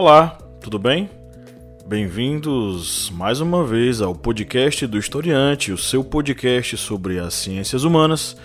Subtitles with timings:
[0.00, 1.10] Olá, tudo bem?
[1.84, 8.36] Bem-vindos mais uma vez ao podcast do Historiante, o seu podcast sobre as ciências humanas,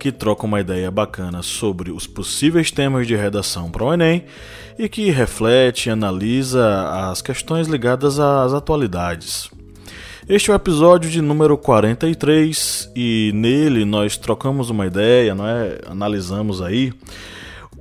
[0.00, 4.24] que troca uma ideia bacana sobre os possíveis temas de redação para o Enem
[4.76, 9.48] e que reflete e analisa as questões ligadas às atualidades.
[10.28, 15.78] Este é o episódio de número 43 e nele nós trocamos uma ideia, não é?
[15.86, 16.92] analisamos aí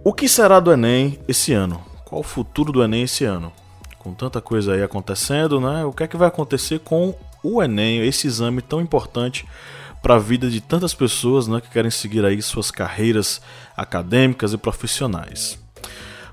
[0.04, 1.95] o que será do Enem esse ano.
[2.06, 3.52] Qual o futuro do Enem esse ano?
[3.98, 5.84] Com tanta coisa aí acontecendo, né?
[5.84, 9.46] O que é que vai acontecer com o Enem, esse exame tão importante
[10.04, 13.42] para a vida de tantas pessoas né, que querem seguir aí suas carreiras
[13.76, 15.58] acadêmicas e profissionais.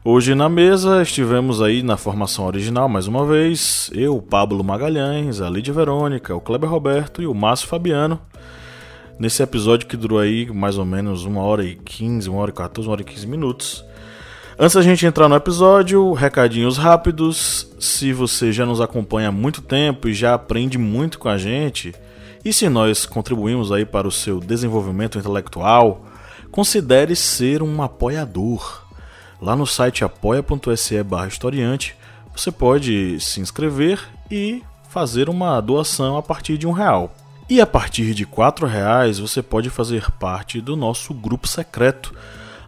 [0.05, 5.49] Hoje na mesa estivemos aí na formação original mais uma vez, eu, Pablo Magalhães, a
[5.49, 8.21] Lídia Verônica, o Kleber Roberto e o Márcio Fabiano.
[9.19, 12.55] Nesse episódio que durou aí mais ou menos uma hora e 15, uma hora e
[12.55, 13.85] 14, uma hora e 15 minutos.
[14.59, 17.67] Antes da gente entrar no episódio, recadinhos rápidos.
[17.81, 21.95] Se você já nos acompanha há muito tempo e já aprende muito com a gente,
[22.45, 26.05] e se nós contribuímos aí para o seu desenvolvimento intelectual,
[26.51, 28.83] considere ser um apoiador.
[29.41, 30.97] Lá no site apoia.se
[31.29, 31.97] historiante,
[32.37, 34.01] você pode se inscrever
[34.31, 37.15] e fazer uma doação a partir de um real.
[37.49, 42.15] E a partir de quatro reais você pode fazer parte do nosso grupo secreto,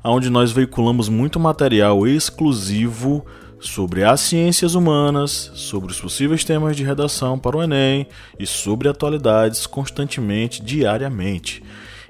[0.04, 3.24] onde nós veiculamos muito material exclusivo
[3.58, 8.06] sobre as ciências humanas, sobre os possíveis temas de redação para o Enem
[8.38, 11.62] e sobre atualidades constantemente, diariamente.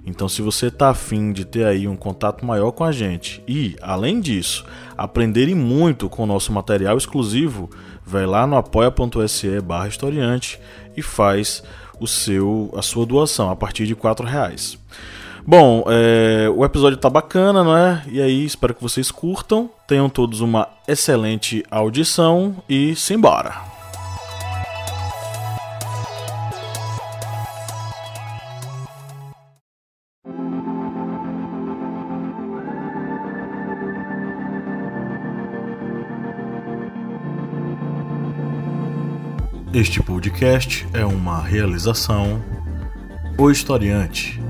[0.06, 3.74] Então, se você está afim de ter aí um contato maior com a gente e,
[3.80, 4.66] além disso,
[4.98, 7.70] aprenderem muito com o nosso material exclusivo,
[8.04, 10.60] vai lá no apoia.se barra historiante
[10.94, 11.62] e faz
[11.98, 14.78] o seu, a sua doação a partir de R$ reais.
[15.46, 18.02] Bom, é, o episódio tá bacana, não é?
[18.10, 19.68] E aí, espero que vocês curtam.
[19.86, 23.54] Tenham todos uma excelente audição e simbora!
[39.74, 42.40] Este podcast é uma realização
[43.36, 44.40] O Historiante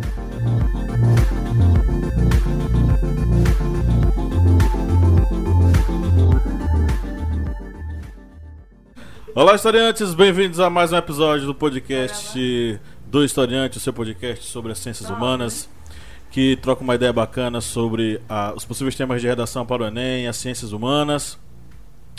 [9.37, 10.15] Olá, historiantes!
[10.15, 15.11] Bem-vindos a mais um episódio do podcast do Historiante, o seu podcast sobre as ciências
[15.11, 15.69] humanas,
[16.31, 20.29] que troca uma ideia bacana sobre ah, os possíveis temas de redação para o Enem,
[20.29, 21.37] as ciências humanas.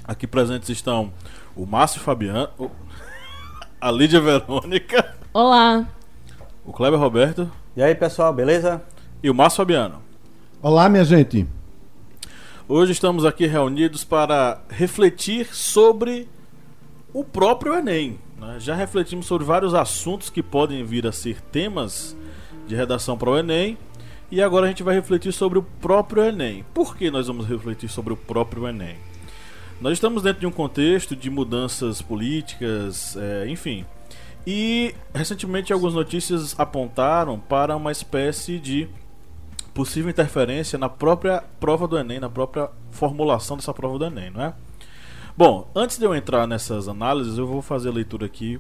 [0.04, 1.14] Aqui presentes estão
[1.56, 2.50] o Márcio Fabiano,
[3.80, 5.16] a Lídia Verônica.
[5.32, 5.88] Olá!
[6.66, 7.50] O Kleber Roberto.
[7.78, 8.84] E aí, pessoal, beleza?
[9.24, 10.02] E o Márcio Fabiano.
[10.62, 11.48] Olá, minha gente.
[12.68, 16.28] Hoje estamos aqui reunidos para refletir sobre
[17.16, 18.20] o próprio Enem.
[18.38, 18.58] Né?
[18.60, 22.14] Já refletimos sobre vários assuntos que podem vir a ser temas
[22.68, 23.78] de redação para o Enem.
[24.30, 26.66] E agora a gente vai refletir sobre o próprio Enem.
[26.74, 28.98] Por que nós vamos refletir sobre o próprio Enem?
[29.80, 33.86] Nós estamos dentro de um contexto de mudanças políticas, é, enfim.
[34.46, 38.90] E recentemente algumas notícias apontaram para uma espécie de
[39.74, 44.44] possível interferência na própria prova do Enem, na própria formulação dessa prova do Enem, não
[44.44, 44.54] é?
[45.38, 48.58] Bom, antes de eu entrar nessas análises, eu vou fazer a leitura aqui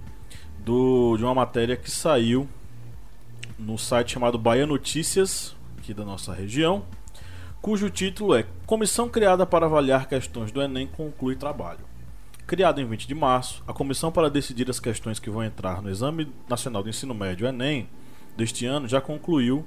[0.60, 2.50] do, de uma matéria que saiu
[3.58, 6.84] no site chamado Bahia Notícias, aqui da nossa região,
[7.62, 11.80] cujo título é Comissão criada para avaliar questões do Enem conclui trabalho.
[12.46, 15.90] Criada em 20 de março, a comissão para decidir as questões que vão entrar no
[15.90, 17.88] Exame Nacional do Ensino Médio Enem
[18.36, 19.66] deste ano já concluiu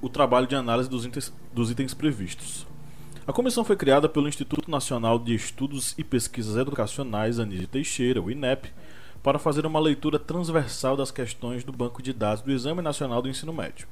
[0.00, 2.71] o trabalho de análise dos itens, dos itens previstos.
[3.24, 8.28] A comissão foi criada pelo Instituto Nacional de Estudos e Pesquisas Educacionais Anísio Teixeira, o
[8.28, 8.72] INEP,
[9.22, 13.28] para fazer uma leitura transversal das questões do banco de dados do Exame Nacional do
[13.28, 13.86] Ensino Médio.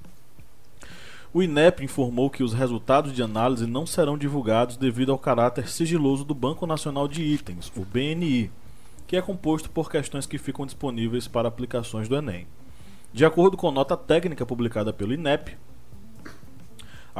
[1.32, 6.24] O INEP informou que os resultados de análise não serão divulgados devido ao caráter sigiloso
[6.24, 8.50] do Banco Nacional de Itens, o BNI,
[9.06, 12.48] que é composto por questões que ficam disponíveis para aplicações do Enem.
[13.12, 15.56] De acordo com nota técnica publicada pelo INEP,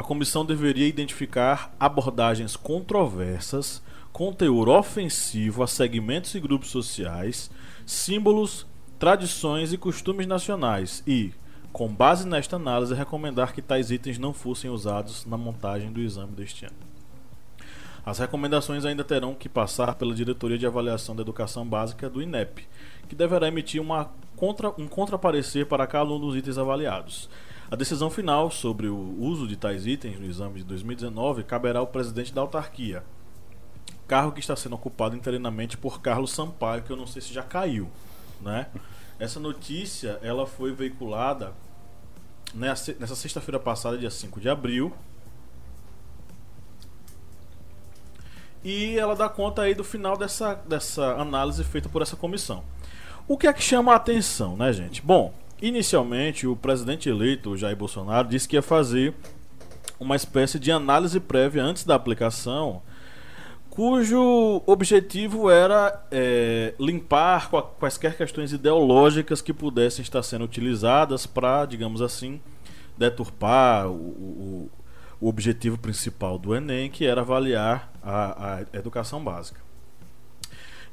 [0.01, 7.51] a comissão deveria identificar abordagens controversas com teor ofensivo a segmentos e grupos sociais,
[7.85, 8.67] símbolos,
[8.99, 11.35] tradições e costumes nacionais e,
[11.71, 16.33] com base nesta análise, recomendar que tais itens não fossem usados na montagem do exame
[16.33, 16.77] deste ano.
[18.03, 22.67] As recomendações ainda terão que passar pela Diretoria de Avaliação da Educação Básica do INEP,
[23.07, 27.29] que deverá emitir uma contra, um contraparecer para cada um dos itens avaliados.
[27.71, 31.87] A decisão final sobre o uso de tais itens no exame de 2019 caberá ao
[31.87, 33.05] presidente da autarquia.
[34.09, 37.45] cargo que está sendo ocupado interinamente por Carlos Sampaio, que eu não sei se já
[37.45, 37.89] caiu,
[38.41, 38.67] né?
[39.21, 41.53] Essa notícia, ela foi veiculada
[42.53, 44.93] nessa, nessa sexta-feira passada, dia 5 de abril.
[48.65, 52.65] E ela dá conta aí do final dessa, dessa análise feita por essa comissão.
[53.29, 55.01] O que é que chama a atenção, né, gente?
[55.01, 59.15] Bom, inicialmente o presidente eleito, Jair Bolsonaro, disse que ia fazer
[59.99, 62.83] uma espécie de análise prévia antes da aplicação,
[63.69, 72.03] cujo objetivo era é, limpar quaisquer questões ideológicas que pudessem estar sendo utilizadas para, digamos
[72.03, 72.41] assim,
[72.97, 74.71] deturpar o, o,
[75.21, 79.61] o, objetivo principal do Enem, que era avaliar a, a educação básica.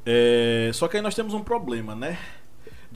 [0.06, 2.18] É, só que aí nós temos um problema, né?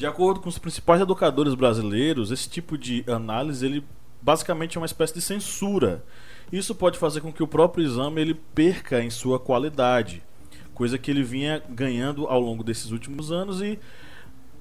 [0.02, 3.86] De acordo com os principais educadores brasileiros, esse tipo de análise ele
[4.20, 6.04] basicamente é uma espécie de censura.
[6.52, 10.24] Isso pode fazer com que o próprio exame ele perca em sua qualidade,
[10.74, 13.78] coisa que ele vinha ganhando ao longo desses últimos anos e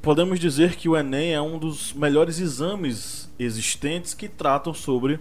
[0.02, 5.18] podemos dizer que o Enem é um dos melhores exames existentes que tratam sobre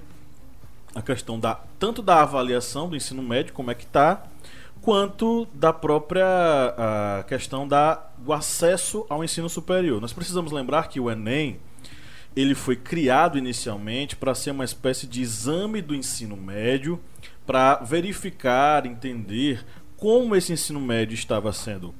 [0.94, 4.27] a questão da tanto da avaliação do ensino médio como é que está
[4.81, 6.25] quanto da própria
[6.77, 9.99] a questão da, do acesso ao ensino superior.
[9.99, 11.59] Nós precisamos lembrar que o Enem
[12.35, 16.99] ele foi criado inicialmente para ser uma espécie de exame do ensino médio
[17.45, 19.65] para verificar, entender
[19.97, 21.93] como esse ensino médio estava sendo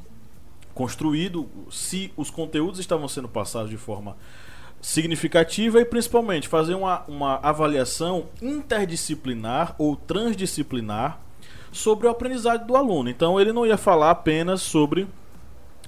[0.74, 4.16] construído, se os conteúdos estavam sendo passados de forma
[4.82, 11.20] significativa e principalmente fazer uma, uma avaliação interdisciplinar ou transdisciplinar
[11.72, 13.10] sobre o aprendizado do aluno.
[13.10, 15.08] Então ele não ia falar apenas sobre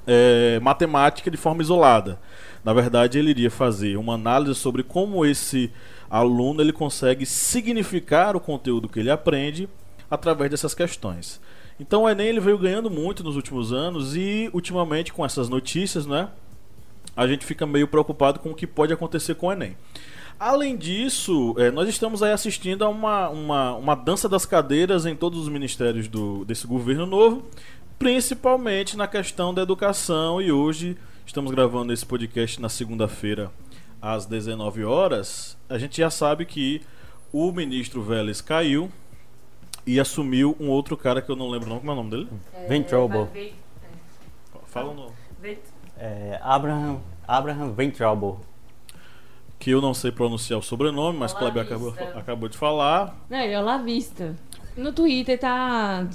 [0.06, 2.20] é, matemática de forma isolada.
[2.64, 5.72] Na verdade, ele iria fazer uma análise sobre como esse
[6.10, 9.68] aluno ele consegue significar o conteúdo que ele aprende
[10.10, 11.40] através dessas questões.
[11.80, 16.06] Então o Enem ele veio ganhando muito nos últimos anos e ultimamente com essas notícias,
[16.06, 16.30] né,
[17.16, 19.76] a gente fica meio preocupado com o que pode acontecer com o Enem.
[20.42, 25.16] Além disso, é, nós estamos aí assistindo a uma, uma, uma dança das cadeiras em
[25.16, 27.46] todos os ministérios do, desse governo novo,
[28.00, 30.42] principalmente na questão da educação.
[30.42, 30.98] E hoje
[31.28, 33.52] estamos gravando esse podcast na segunda-feira,
[34.02, 35.56] às 19 horas.
[35.70, 36.82] A gente já sabe que
[37.32, 38.92] o ministro Vélez caiu
[39.86, 41.82] e assumiu um outro cara que eu não lembro o nome.
[41.82, 42.30] Como é o nome dele?
[42.56, 43.30] É, Ventrobel.
[44.66, 45.12] Fala o nome.
[45.96, 48.40] É, Abraham, Abraham Ventrobel
[49.62, 53.16] que eu não sei pronunciar o sobrenome, mas Kleber acabou, acabou de falar.
[53.30, 54.36] Não, ele é Vista.
[54.76, 56.08] No Twitter tá,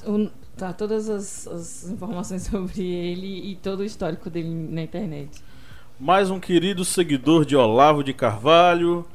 [0.57, 5.41] tá todas as, as, informações sobre ele e todo o histórico dele na internet.
[5.99, 9.07] Mais um querido seguidor de Olavo de Carvalho,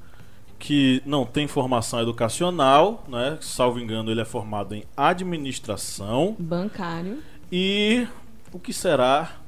[0.58, 3.38] que não tem formação educacional, né?
[3.42, 6.38] Salvo engano, ele é formado em administração.
[6.40, 7.18] Bancário.
[7.52, 8.08] E
[8.54, 9.42] o que será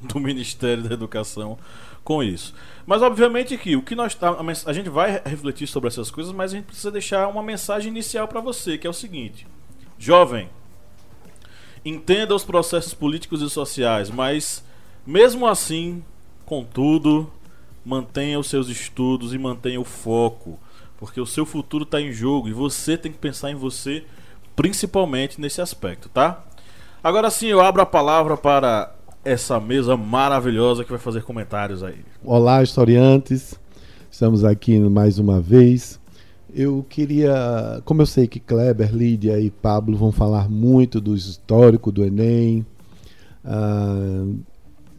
[0.00, 1.58] do Ministério da Educação
[2.06, 2.54] com isso?
[2.86, 6.52] Mas obviamente que o que nós tá, a gente vai refletir sobre essas coisas, mas
[6.52, 9.44] a gente precisa deixar uma mensagem inicial para você, que é o seguinte:
[9.98, 10.48] jovem,
[11.84, 14.64] entenda os processos políticos e sociais, mas
[15.04, 16.04] mesmo assim,
[16.44, 17.28] contudo,
[17.84, 20.60] mantenha os seus estudos e mantenha o foco,
[20.98, 24.04] porque o seu futuro está em jogo e você tem que pensar em você
[24.54, 26.44] principalmente nesse aspecto, tá?
[27.02, 28.95] Agora sim, eu abro a palavra para
[29.26, 31.98] essa mesa maravilhosa que vai fazer comentários aí.
[32.24, 33.58] Olá, historiantes.
[34.08, 35.98] Estamos aqui mais uma vez.
[36.54, 41.90] Eu queria, como eu sei que Kleber, Lídia e Pablo vão falar muito do histórico
[41.90, 42.64] do Enem,
[43.44, 44.38] uh,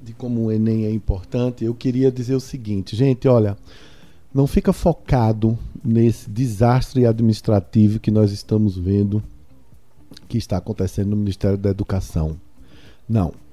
[0.03, 3.57] de como o Enem é importante, eu queria dizer o seguinte, gente, olha,
[4.34, 9.24] não fica focado nesse desastre administrativo que nós estamos vendo
[10.27, 12.36] que está acontecendo no Ministério da Educação.
[13.07, 13.47] Não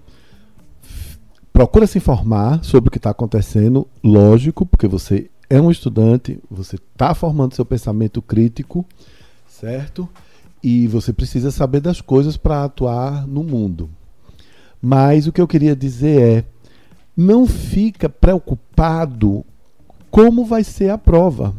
[1.54, 6.75] procura se informar sobre o que está acontecendo, lógico, porque você é um estudante, você
[6.75, 8.84] está formando seu pensamento crítico,
[9.46, 10.08] certo?
[10.61, 13.88] E você precisa saber das coisas para atuar no mundo.
[14.82, 16.44] Mas o que eu queria dizer é,
[17.16, 19.44] não fica preocupado
[20.11, 21.54] como vai ser a prova.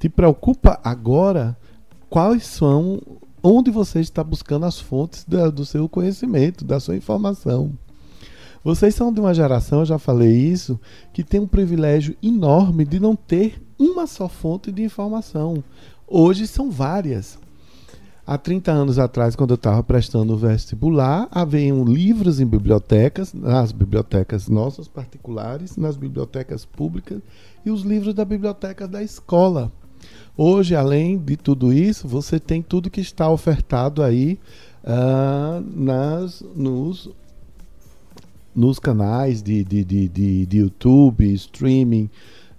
[0.00, 1.56] Te preocupa agora
[2.08, 3.00] quais são,
[3.40, 7.72] onde você está buscando as fontes da, do seu conhecimento, da sua informação.
[8.62, 10.78] Vocês são de uma geração, eu já falei isso,
[11.14, 15.64] que tem um privilégio enorme de não ter uma só fonte de informação.
[16.06, 17.38] Hoje são várias.
[18.26, 23.72] Há 30 anos atrás, quando eu estava prestando o vestibular, haviam livros em bibliotecas, nas
[23.72, 27.20] bibliotecas nossas particulares, nas bibliotecas públicas
[27.64, 29.72] e os livros da biblioteca da escola.
[30.36, 34.38] Hoje, além de tudo isso, você tem tudo que está ofertado aí
[34.84, 37.10] ah, nas, nos,
[38.54, 42.10] nos canais de, de, de, de, de YouTube, streaming,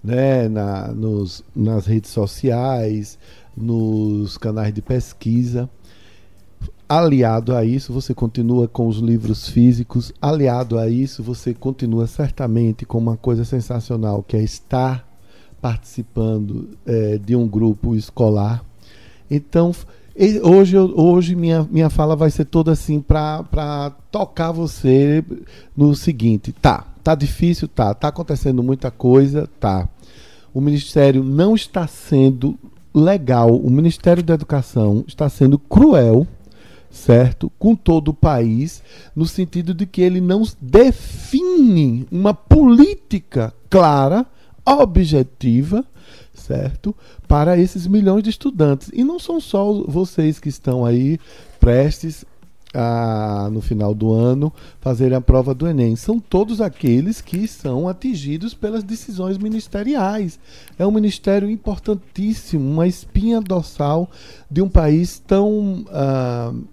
[0.03, 3.19] né, na, nos, nas redes sociais,
[3.55, 5.69] nos canais de pesquisa.
[6.87, 10.11] Aliado a isso, você continua com os livros físicos.
[10.21, 15.07] Aliado a isso, você continua certamente com uma coisa sensacional, que é estar
[15.61, 18.65] participando é, de um grupo escolar.
[19.29, 19.73] Então,
[20.43, 25.23] hoje, hoje minha, minha fala vai ser toda assim para tocar você
[25.75, 29.87] no seguinte: tá, tá difícil, tá, tá acontecendo muita coisa, tá.
[30.53, 32.57] O Ministério não está sendo
[32.93, 36.27] legal, o Ministério da Educação está sendo cruel
[36.91, 37.49] certo?
[37.57, 38.83] Com todo o país,
[39.15, 44.25] no sentido de que ele não define uma política clara,
[44.65, 45.85] objetiva,
[46.51, 46.93] certo?
[47.27, 48.89] Para esses milhões de estudantes.
[48.93, 51.17] E não são só vocês que estão aí
[51.59, 52.25] prestes
[52.73, 55.95] a, no final do ano, fazerem a prova do Enem.
[55.95, 60.39] São todos aqueles que são atingidos pelas decisões ministeriais.
[60.77, 64.09] É um ministério importantíssimo, uma espinha dorsal
[64.49, 65.85] de um país tão.
[65.87, 66.63] Uh,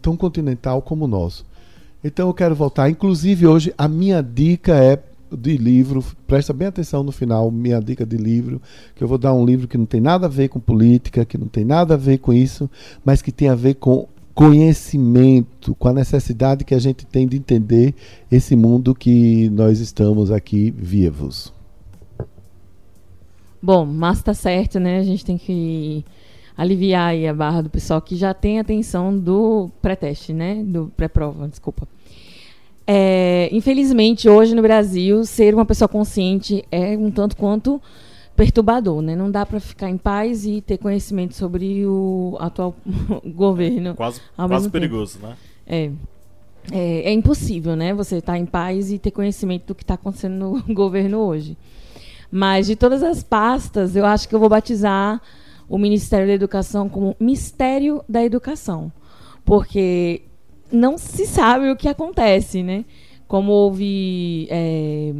[0.00, 1.44] tão continental como o nosso.
[2.02, 2.88] Então eu quero voltar.
[2.88, 5.02] Inclusive, hoje a minha dica é
[5.36, 6.04] de livro.
[6.26, 8.60] Presta bem atenção no final, minha dica de livro.
[8.94, 11.38] Que eu vou dar um livro que não tem nada a ver com política, que
[11.38, 12.68] não tem nada a ver com isso,
[13.04, 17.36] mas que tem a ver com conhecimento, com a necessidade que a gente tem de
[17.36, 17.94] entender
[18.30, 21.52] esse mundo que nós estamos aqui vivos.
[23.62, 24.98] Bom, mas tá certo, né?
[24.98, 26.04] A gente tem que
[26.56, 30.62] aliviar aí a barra do pessoal que já tem atenção do pré-teste, né?
[30.64, 31.86] Do pré-prova, desculpa.
[32.92, 37.80] É, infelizmente, hoje no Brasil, ser uma pessoa consciente é um tanto quanto
[38.34, 39.14] perturbador, né?
[39.14, 42.74] Não dá para ficar em paz e ter conhecimento sobre o atual
[43.32, 43.94] governo.
[43.94, 45.36] Quase, quase perigoso, né?
[45.64, 45.90] É.
[46.72, 47.02] é.
[47.02, 47.94] É impossível, né?
[47.94, 51.56] Você estar tá em paz e ter conhecimento do que está acontecendo no governo hoje.
[52.28, 55.22] Mas de todas as pastas, eu acho que eu vou batizar
[55.68, 58.90] o Ministério da Educação como Mistério da Educação,
[59.44, 60.22] porque
[60.72, 62.84] não se sabe o que acontece, né?
[63.26, 65.12] Como houve é,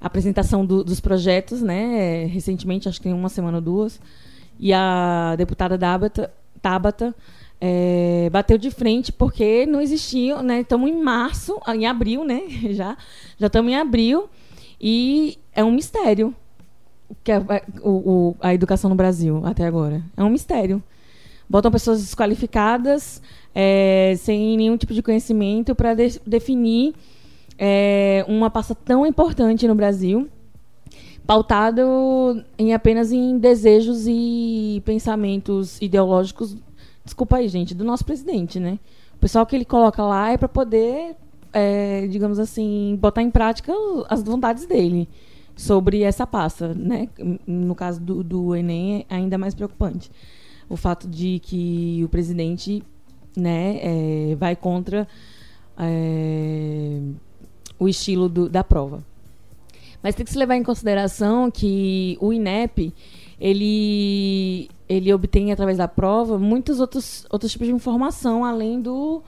[0.00, 2.24] apresentação do, dos projetos, né?
[2.26, 4.00] Recentemente, acho que tem uma semana ou duas,
[4.58, 7.14] e a deputada Tabata, Tabata
[7.60, 10.60] é, bateu de frente porque não existiam, né?
[10.60, 12.42] Estamos em março, em abril, né?
[12.70, 12.96] Já
[13.38, 14.28] já estamos em abril
[14.80, 16.34] e é um mistério
[17.22, 17.38] que é
[17.82, 20.02] o, o, a educação no Brasil até agora.
[20.16, 20.82] É um mistério.
[21.48, 23.20] Botam pessoas desqualificadas,
[23.54, 26.94] é, sem nenhum tipo de conhecimento, para de, definir
[27.58, 30.28] é, uma pasta tão importante no Brasil,
[31.26, 36.56] pautado em apenas em desejos e pensamentos ideológicos.
[37.04, 38.78] Desculpa aí, gente, do nosso presidente, né?
[39.14, 41.16] O pessoal que ele coloca lá é para poder,
[41.52, 43.72] é, digamos assim, botar em prática
[44.08, 45.08] as vontades dele
[45.54, 47.08] sobre essa pasta, né?
[47.46, 50.10] No caso do, do Enem é ainda mais preocupante.
[50.68, 52.82] O fato de que o presidente
[53.36, 55.06] né, é, vai contra
[55.78, 57.00] é,
[57.78, 59.02] o estilo do, da prova.
[60.02, 62.92] Mas tem que se levar em consideração que o INEP
[63.40, 69.22] ele, ele obtém através da prova muitos outros, outros tipos de informação além do,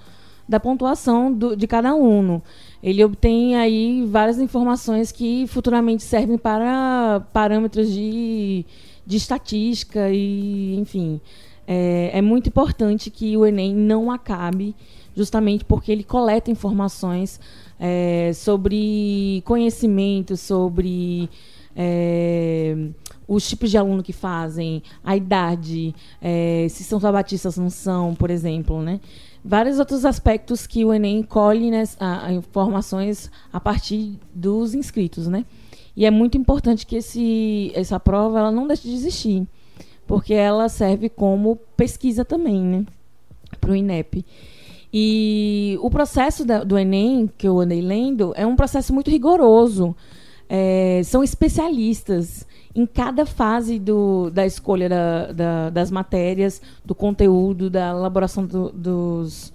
[0.49, 2.43] da pontuação do, de cada aluno
[2.85, 8.63] ele obtém aí várias informações que futuramente servem para parâmetros de,
[9.07, 11.19] de estatística e, enfim.
[11.67, 14.75] É, é muito importante que o Enem não acabe,
[15.17, 17.41] justamente porque ele coleta informações
[17.79, 21.29] é, sobre conhecimento, sobre
[21.75, 22.77] é,
[23.27, 28.15] os tipos de aluno que fazem, a idade, é, se são sabatistas ou não são,
[28.15, 29.01] por exemplo, né?
[29.45, 35.29] vários outros aspectos que o Enem colhe né, a, a informações a partir dos inscritos,
[35.29, 35.45] né?
[35.97, 39.47] E é muito importante que esse, essa prova ela não deixe de existir,
[40.07, 42.85] porque ela serve como pesquisa também, né?
[43.61, 44.25] Para o INEP.
[44.93, 49.95] E o processo da, do Enem, que eu andei lendo, é um processo muito rigoroso.
[50.49, 57.71] É, são especialistas em cada fase do, da escolha da, da, das matérias, do conteúdo,
[57.71, 59.53] da elaboração do, dos,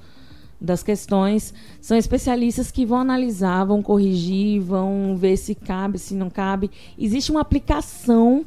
[0.60, 1.54] das questões.
[1.82, 6.70] São especialistas que vão analisar, vão corrigir, vão ver se cabe, se não cabe.
[6.98, 8.46] Existe uma aplicação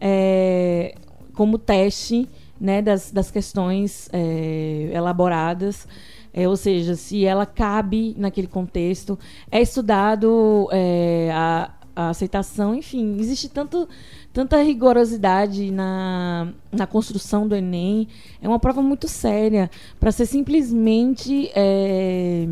[0.00, 0.94] é,
[1.38, 2.28] como teste
[2.60, 5.86] né, das, das questões é, elaboradas.
[6.34, 9.16] É, ou seja, se ela cabe naquele contexto.
[9.48, 13.88] É estudado é, a, a aceitação, enfim, existe tanto,
[14.32, 18.08] tanta rigorosidade na, na construção do Enem.
[18.42, 22.48] É uma prova muito séria para ser simplesmente é,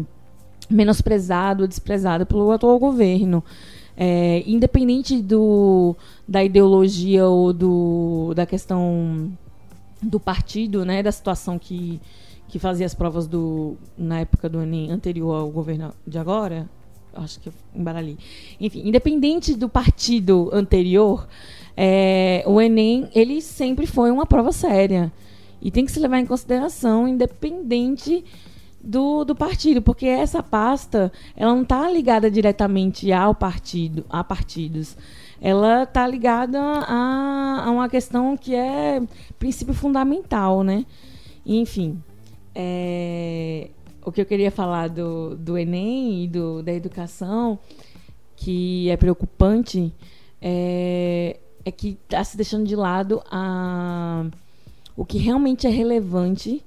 [0.71, 3.43] menosprezado ou desprezado pelo atual governo.
[3.97, 5.97] É, independente do,
[6.29, 9.33] da ideologia ou do, da questão
[10.03, 12.01] do partido, né, da situação que,
[12.49, 16.69] que fazia as provas do, na época do Enem anterior ao governo de agora,
[17.15, 18.19] acho que eu embaralhei.
[18.61, 21.27] Enfim, independente do partido anterior,
[21.77, 25.13] é, o Enem ele sempre foi uma prova séria
[25.61, 28.25] e tem que se levar em consideração, independente
[28.87, 34.97] do, do partido, porque essa pasta ela não está ligada diretamente ao partido, a partidos.
[35.41, 39.03] Ela está ligada a, a uma questão que é
[39.39, 40.87] princípio fundamental, né?
[41.45, 42.01] Enfim,
[42.55, 43.71] é,
[44.05, 47.59] o que eu queria falar do, do Enem e do, da educação,
[48.37, 49.93] que é preocupante,
[50.41, 54.27] é, é que está se deixando de lado a,
[54.97, 56.65] o que realmente é relevante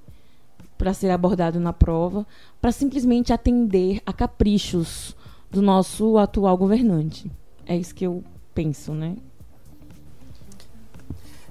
[0.80, 2.26] para ser abordado na prova,
[2.62, 5.14] para simplesmente atender a caprichos
[5.52, 7.30] do nosso atual governante.
[7.66, 8.24] É isso que eu
[8.56, 9.18] penso, né?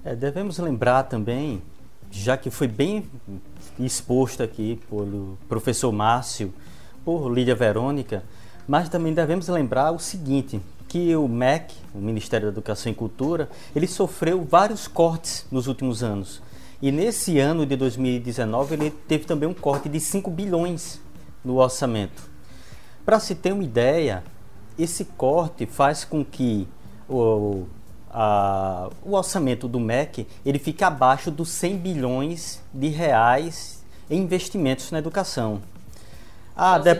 [0.02, 1.60] É, devemos lembrar também,
[2.10, 3.04] já que foi bem
[3.78, 6.52] exposto aqui pelo professor Márcio,
[7.04, 8.24] por Lídia Verônica,
[8.66, 10.58] mas também devemos lembrar o seguinte,
[10.88, 16.02] que o MEC, o Ministério da Educação e Cultura, ele sofreu vários cortes nos últimos
[16.02, 16.40] anos.
[16.80, 21.00] E nesse ano de 2019 ele teve também um corte de 5 bilhões
[21.44, 22.30] no orçamento.
[23.04, 24.22] Para se ter uma ideia,
[24.78, 26.68] esse corte faz com que
[27.08, 27.66] o,
[28.10, 34.92] a, o orçamento do MEC ele fique abaixo dos 100 bilhões de reais em investimentos
[34.92, 35.60] na educação.
[36.54, 36.90] A, de,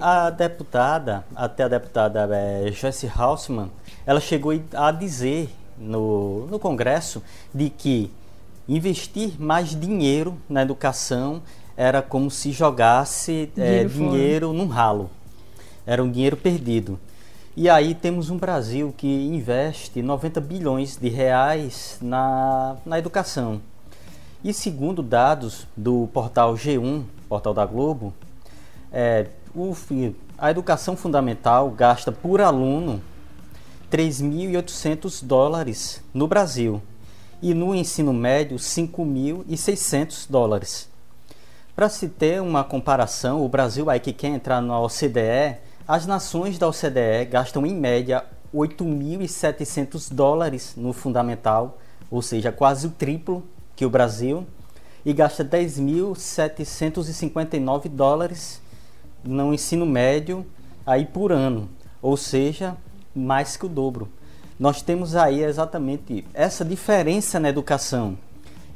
[0.00, 3.70] a deputada, até a deputada é, Joyce Hausmann,
[4.06, 7.22] ela chegou a dizer no, no Congresso
[7.54, 8.10] de que
[8.68, 11.42] investir mais dinheiro na educação
[11.76, 15.10] era como se jogasse é, dinheiro, num ralo.
[15.86, 16.98] Era um dinheiro perdido.
[17.56, 23.60] E aí temos um Brasil que investe 90 bilhões de reais na, na educação.
[24.42, 28.12] E segundo dados do portal G1, portal da Globo,
[28.92, 29.74] é, o,
[30.38, 33.00] a educação fundamental gasta por aluno
[33.90, 36.82] 3.800 dólares no Brasil
[37.42, 40.88] e no ensino médio 5.600 dólares.
[41.74, 46.58] Para se ter uma comparação, o Brasil aí que quer entrar na OCDE, as nações
[46.58, 51.78] da OCDE gastam em média 8.700 dólares no fundamental,
[52.10, 53.42] ou seja, quase o triplo
[53.74, 54.46] que o Brasil,
[55.04, 58.62] e gasta 10.759 dólares
[59.22, 60.46] no ensino médio
[60.86, 61.68] aí por ano,
[62.00, 62.74] ou seja,
[63.14, 64.08] mais que o dobro
[64.58, 68.16] nós temos aí exatamente essa diferença na educação.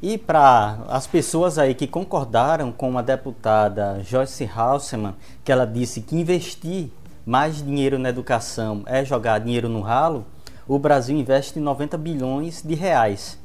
[0.01, 6.01] E para as pessoas aí que concordaram com a deputada Joyce Hausmann, que ela disse
[6.01, 6.89] que investir
[7.25, 10.25] mais dinheiro na educação é jogar dinheiro no ralo,
[10.67, 13.37] o Brasil investe 90 bilhões de reais.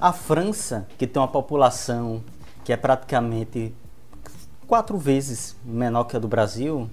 [0.00, 2.22] A França, que tem uma população
[2.64, 3.74] que é praticamente
[4.66, 6.88] quatro vezes menor que a do Brasil,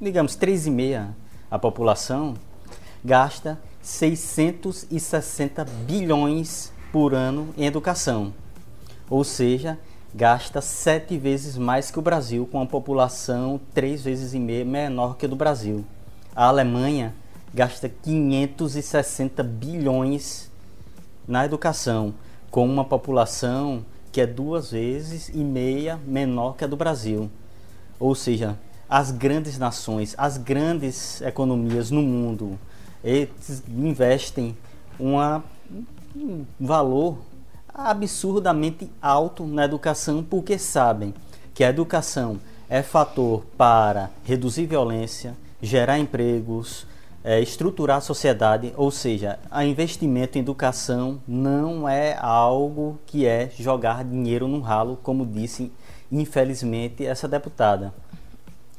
[0.00, 1.08] digamos 3,5
[1.50, 2.34] a população,
[3.04, 8.32] gasta 660 bilhões por ano em educação,
[9.10, 9.78] ou seja,
[10.14, 15.18] gasta sete vezes mais que o Brasil, com uma população três vezes e meia menor
[15.18, 15.84] que a do Brasil.
[16.34, 17.14] A Alemanha
[17.52, 20.50] gasta 560 bilhões
[21.28, 22.14] na educação,
[22.50, 27.30] com uma população que é duas vezes e meia menor que a do Brasil.
[28.00, 32.58] Ou seja, as grandes nações, as grandes economias no mundo,
[33.04, 34.56] eles investem
[34.98, 35.44] uma,
[36.16, 37.18] um valor
[37.72, 41.12] absurdamente alto na educação porque sabem
[41.52, 42.38] que a educação
[42.68, 46.86] é fator para reduzir violência, gerar empregos,
[47.22, 53.50] é, estruturar a sociedade, ou seja, a investimento em educação não é algo que é
[53.58, 55.72] jogar dinheiro no ralo, como disse
[56.10, 57.94] infelizmente essa deputada.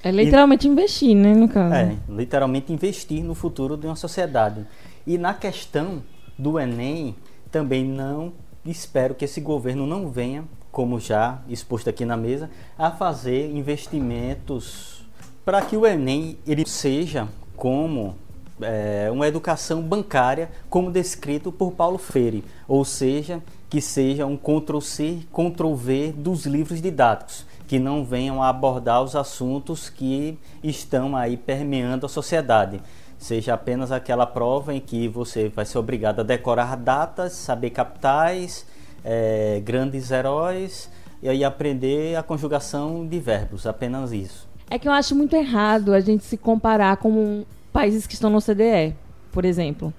[0.05, 1.73] É literalmente e, investir, né, no caso.
[1.73, 4.63] É, literalmente investir no futuro de uma sociedade.
[5.05, 6.03] E na questão
[6.37, 7.15] do Enem,
[7.51, 8.31] também não
[8.63, 15.03] espero que esse governo não venha, como já exposto aqui na mesa, a fazer investimentos
[15.43, 18.15] para que o Enem ele seja como
[18.61, 23.41] é, uma educação bancária, como descrito por Paulo Freire, ou seja,
[23.71, 29.89] que seja um Ctrl-C, Ctrl-V dos livros didáticos que não venham a abordar os assuntos
[29.89, 32.81] que estão aí permeando a sociedade,
[33.17, 38.65] seja apenas aquela prova em que você vai ser obrigado a decorar datas, saber capitais,
[39.03, 40.89] é, grandes heróis
[41.21, 44.47] e aí aprender a conjugação de verbos, apenas isso.
[44.69, 48.41] É que eu acho muito errado a gente se comparar com países que estão no
[48.41, 48.95] CDE,
[49.31, 49.93] por exemplo.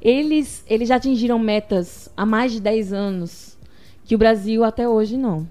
[0.00, 3.58] Eles, eles já atingiram metas há mais de 10 anos
[4.04, 5.46] que o Brasil até hoje não.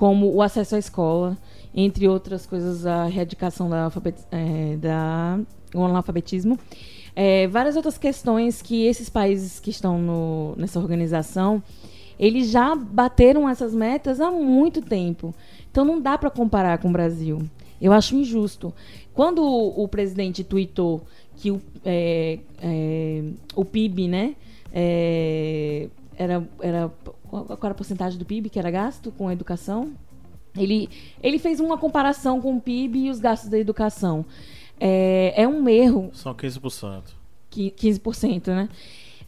[0.00, 1.36] Como o acesso à escola,
[1.74, 5.38] entre outras coisas, a erradicação da, alfabet, é, da
[5.74, 6.58] analfabetismo.
[7.14, 11.62] É, várias outras questões que esses países que estão no, nessa organização,
[12.18, 15.34] eles já bateram essas metas há muito tempo.
[15.70, 17.42] Então não dá para comparar com o Brasil.
[17.78, 18.72] Eu acho injusto.
[19.12, 21.02] Quando o, o presidente tweetou
[21.36, 23.22] que o, é, é,
[23.54, 24.34] o PIB, né,
[24.72, 26.90] é, era, era
[27.30, 29.92] qual, era a porcentagem do PIB que era gasto com a educação?
[30.56, 30.88] Ele,
[31.22, 34.24] ele fez uma comparação com o PIB e os gastos da educação.
[34.78, 36.10] É, é um erro.
[36.12, 37.02] São 15%.
[37.52, 38.68] 15%, né?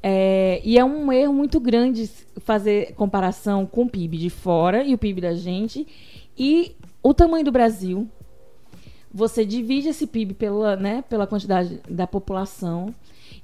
[0.02, 2.10] É, e é um erro muito grande
[2.40, 5.86] fazer comparação com o PIB de fora e o PIB da gente
[6.36, 8.08] e o tamanho do Brasil.
[9.14, 12.92] Você divide esse PIB pela, né, pela quantidade da população.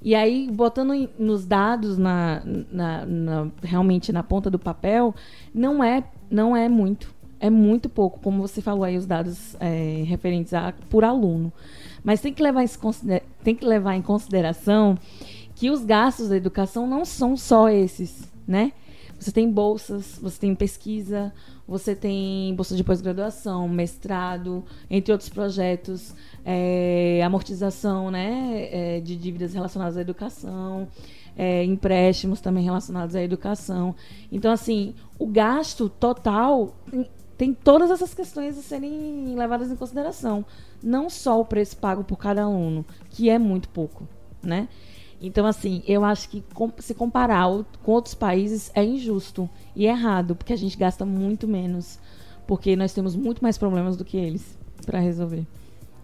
[0.01, 5.13] E aí, botando nos dados, na, na, na, realmente na ponta do papel,
[5.53, 7.17] não é, não é muito.
[7.41, 11.53] É muito pouco, como você falou aí, os dados é, referentes a por aluno.
[12.03, 12.65] Mas tem que levar,
[13.41, 14.97] tem que levar em consideração
[15.55, 18.73] que os gastos da educação não são só esses, né?
[19.19, 21.33] Você tem bolsas, você tem pesquisa,
[21.67, 29.53] você tem bolsa de pós-graduação, mestrado, entre outros projetos, é, amortização né, é, de dívidas
[29.53, 30.87] relacionadas à educação,
[31.37, 33.93] é, empréstimos também relacionados à educação.
[34.31, 40.45] Então, assim, o gasto total tem, tem todas essas questões a serem levadas em consideração.
[40.81, 44.07] Não só o preço pago por cada aluno, que é muito pouco,
[44.41, 44.69] né?
[45.21, 46.43] Então, assim, eu acho que
[46.79, 47.45] se comparar
[47.83, 51.99] com outros países é injusto e errado, porque a gente gasta muito menos,
[52.47, 55.45] porque nós temos muito mais problemas do que eles para resolver.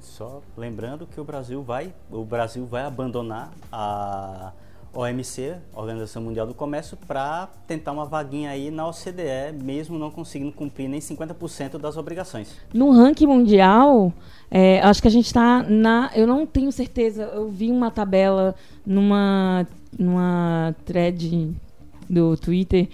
[0.02, 4.52] Só lembrando que o Brasil vai, o Brasil vai abandonar a
[4.96, 10.54] OMC, Organização Mundial do Comércio, para tentar uma vaguinha aí na OCDE, mesmo não conseguindo
[10.54, 12.56] cumprir nem 50% das obrigações.
[12.74, 14.14] No ranking mundial,
[14.50, 16.10] é, acho que a gente está na.
[16.16, 18.56] Eu não tenho certeza, eu vi uma tabela
[18.86, 19.68] numa,
[20.00, 21.54] numa thread
[22.10, 22.88] do Twitter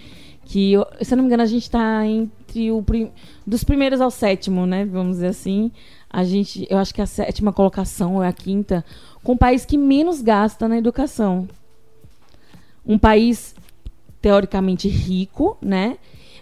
[0.44, 3.12] que, se eu não me engano, a gente está entre o prim,
[3.46, 4.86] dos primeiros ao sétimo, né?
[4.86, 5.72] Vamos dizer assim.
[6.10, 8.84] A gente, eu acho que a sétima colocação é a quinta,
[9.24, 11.48] com o país que menos gasta na educação
[12.86, 13.56] um país
[14.22, 15.98] teoricamente rico, né?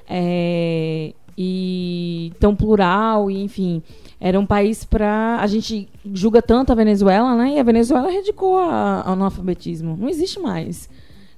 [0.08, 3.82] É, e tão plural, e enfim,
[4.20, 7.56] era um país para a gente julga tanto a Venezuela, né?
[7.56, 9.96] E a Venezuela radicou ao analfabetismo.
[9.96, 10.90] Não existe mais.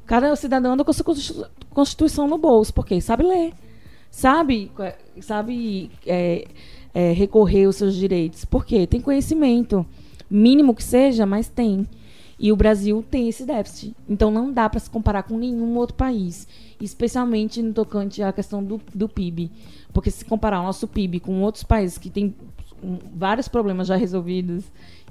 [0.08, 3.54] Cada cidadão anda com a sua constituição no bolso, porque sabe ler,
[4.10, 4.72] sabe,
[5.22, 6.48] sabe é,
[6.94, 9.86] é, recorrer os seus direitos, porque tem conhecimento,
[10.30, 11.88] mínimo que seja, mas tem.
[12.44, 13.96] E o Brasil tem esse déficit.
[14.10, 16.48] Então não dá para se comparar com nenhum outro país,
[16.82, 19.52] especialmente no tocante à questão do, do PIB.
[19.94, 22.34] Porque se comparar o nosso PIB com outros países que têm
[23.14, 24.64] vários problemas já resolvidos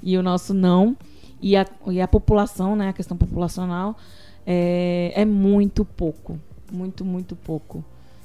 [0.02, 0.96] e o nosso não,
[1.40, 3.96] e a, e a população, né, a questão populacional,
[4.44, 6.36] é, é muito pouco.
[6.72, 7.84] Muito, muito pouco.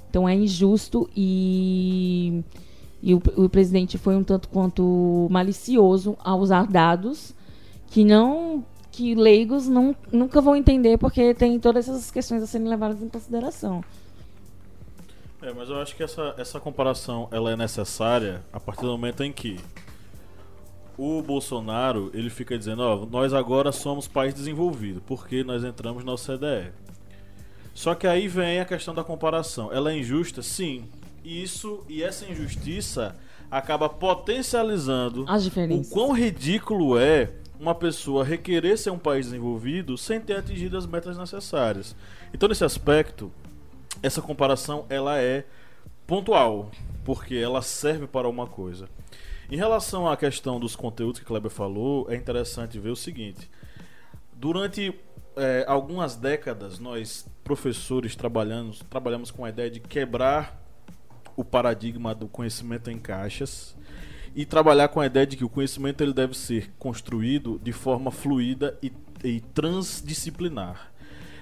[0.09, 2.43] Então é injusto e,
[3.03, 7.35] e o, o presidente foi um tanto quanto malicioso ao usar dados
[7.91, 8.65] que não
[8.95, 13.09] que leigos não, nunca vão entender porque tem todas essas questões a serem levadas em
[13.09, 13.83] consideração.
[15.41, 19.21] É, mas eu acho que essa, essa comparação ela é necessária a partir do momento
[19.21, 19.59] em que
[20.97, 26.13] o Bolsonaro ele fica dizendo, ó, nós agora somos país desenvolvido porque nós entramos na
[26.13, 26.71] OCDE.
[27.73, 29.73] Só que aí vem a questão da comparação.
[29.73, 30.41] Ela é injusta?
[30.41, 30.85] Sim.
[31.21, 33.13] Isso e essa injustiça
[33.51, 40.37] acaba potencializando o quão ridículo é uma pessoa requerer ser um país desenvolvido sem ter
[40.37, 41.95] atingido as metas necessárias.
[42.33, 43.31] Então, nesse aspecto,
[44.01, 45.45] essa comparação ela é
[46.05, 46.69] pontual,
[47.03, 48.89] porque ela serve para uma coisa.
[49.49, 53.49] Em relação à questão dos conteúdos que Kleber falou, é interessante ver o seguinte:
[54.33, 54.93] durante
[55.35, 60.61] é, algumas décadas, nós professores trabalhamos, trabalhamos com a ideia de quebrar
[61.35, 63.75] o paradigma do conhecimento em caixas
[64.35, 68.11] e trabalhar com a ideia de que o conhecimento ele deve ser construído de forma
[68.11, 68.91] fluida e,
[69.23, 70.91] e transdisciplinar.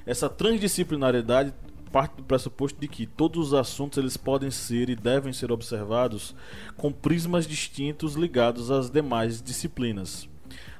[0.05, 1.53] Essa transdisciplinariedade
[1.91, 6.35] parte do pressuposto de que todos os assuntos eles podem ser e devem ser observados
[6.75, 10.27] com prismas distintos ligados às demais disciplinas.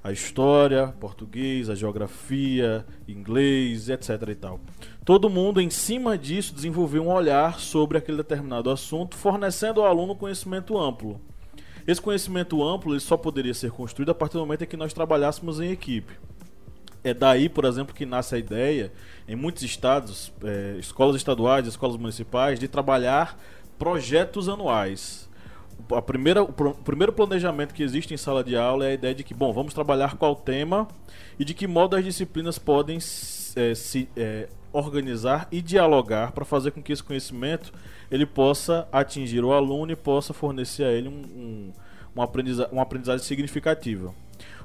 [0.04, 4.60] A história, português, a geografia, inglês, etc e tal.
[5.06, 10.16] Todo mundo, em cima disso, desenvolveu um olhar sobre aquele determinado assunto, fornecendo ao aluno
[10.16, 11.22] conhecimento amplo.
[11.86, 14.94] Esse conhecimento amplo ele só poderia ser construído a partir do momento em que nós
[14.94, 16.14] trabalhássemos em equipe.
[17.04, 18.92] É daí, por exemplo, que nasce a ideia,
[19.28, 23.38] em muitos estados, é, escolas estaduais, escolas municipais, de trabalhar
[23.78, 25.30] projetos anuais.
[25.92, 29.24] A primeira, o primeiro planejamento que existe em sala de aula é a ideia de
[29.24, 30.88] que, bom, vamos trabalhar qual tema
[31.38, 36.72] e de que modo as disciplinas podem é, se é, organizar e dialogar para fazer
[36.72, 37.72] com que esse conhecimento
[38.12, 41.74] ele possa atingir o aluno e possa fornecer a ele um, um,
[42.14, 44.14] uma, aprendizagem, uma aprendizagem significativa.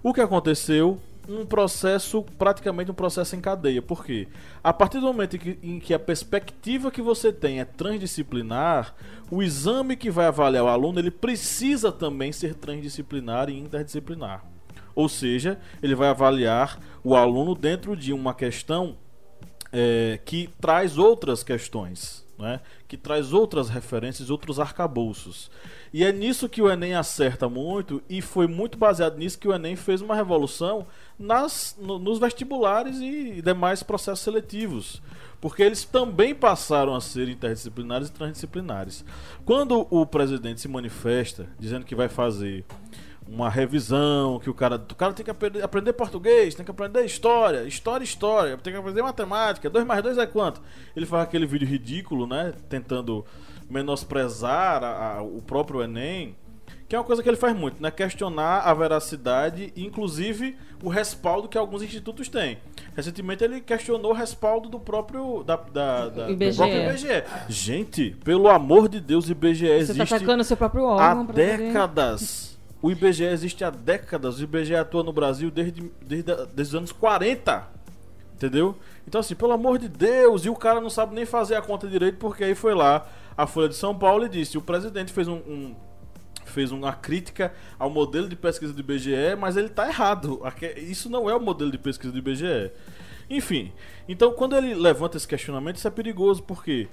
[0.02, 3.82] O que aconteceu um processo, praticamente um processo em cadeia.
[3.82, 4.26] Por quê?
[4.64, 8.94] A partir do momento em que, em que, a perspectiva que você tem é transdisciplinar,
[9.30, 14.42] o exame que vai avaliar o aluno, ele precisa também ser transdisciplinar e interdisciplinar.
[14.94, 18.96] Ou seja, ele vai avaliar o aluno dentro de uma questão
[19.72, 25.50] é, que traz outras questões né, que traz outras referências, outros arcabouços.
[25.92, 29.54] E é nisso que o Enem acerta muito, e foi muito baseado nisso que o
[29.54, 30.86] Enem fez uma revolução
[31.18, 35.02] nas, no, nos vestibulares e demais processos seletivos.
[35.40, 39.04] Porque eles também passaram a ser interdisciplinares e transdisciplinares.
[39.44, 42.64] Quando o presidente se manifesta dizendo que vai fazer
[43.30, 47.04] uma revisão, que o cara, o cara tem que aprender, aprender português, tem que aprender
[47.04, 50.62] história, história, história, tem que aprender matemática, 2 mais 2 é quanto?
[50.96, 52.54] Ele faz aquele vídeo ridículo, né?
[52.68, 53.24] Tentando
[53.68, 56.34] menosprezar a, a, o próprio Enem,
[56.88, 57.90] que é uma coisa que ele faz muito, né?
[57.90, 62.58] Questionar a veracidade inclusive, o respaldo que alguns institutos têm.
[62.96, 66.50] Recentemente ele questionou o respaldo do próprio da, da, da IBGE.
[66.52, 67.24] do próprio IBGE.
[67.48, 71.14] Gente, pelo amor de Deus, IBGE Você existe tá atacando o seu próprio órgão há
[71.16, 72.47] pra poder- décadas.
[72.80, 74.38] O IBGE existe há décadas.
[74.38, 77.68] O IBGE atua no Brasil desde, desde, desde os anos 40.
[78.34, 78.76] Entendeu?
[79.06, 81.88] Então, assim, pelo amor de Deus, e o cara não sabe nem fazer a conta
[81.88, 85.26] direito, porque aí foi lá a Folha de São Paulo e disse: o presidente fez
[85.26, 85.36] um.
[85.36, 85.74] um-
[86.44, 90.40] fez uma crítica ao modelo de pesquisa do IBGE, mas ele está errado.
[90.78, 92.70] Isso não é o modelo de pesquisa do IBGE.
[93.28, 93.70] Enfim,
[94.08, 96.88] então quando ele levanta esse questionamento, isso é perigoso, porque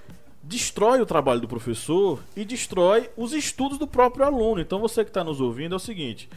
[0.47, 4.61] destrói o trabalho do professor e destrói os estudos do próprio aluno.
[4.61, 6.29] Então você que está nos ouvindo é o seguinte.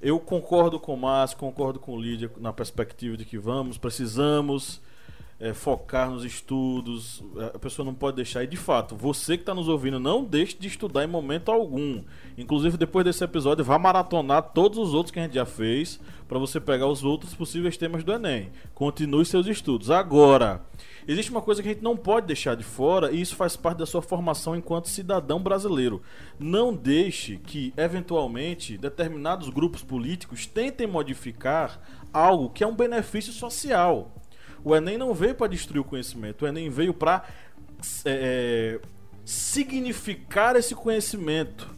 [0.00, 4.80] Eu concordo com o Márcio, concordo com o Lídia na perspectiva de que vamos, precisamos
[5.40, 7.24] é, focar nos estudos.
[7.54, 8.44] A pessoa não pode deixar.
[8.44, 12.02] E de fato, você que está nos ouvindo, não deixe de estudar em momento algum.
[12.38, 15.98] Inclusive, depois desse episódio, vá maratonar todos os outros que a gente já fez
[16.28, 18.50] para você pegar os outros possíveis temas do Enem.
[18.74, 19.90] Continue seus estudos.
[19.90, 20.62] Agora,
[21.06, 23.78] existe uma coisa que a gente não pode deixar de fora e isso faz parte
[23.78, 26.02] da sua formação enquanto cidadão brasileiro.
[26.38, 31.80] Não deixe que, eventualmente, determinados grupos políticos tentem modificar
[32.12, 34.12] algo que é um benefício social.
[34.64, 37.24] O Enem não veio para destruir o conhecimento, o Enem veio para
[38.04, 38.80] é,
[39.24, 41.75] significar esse conhecimento.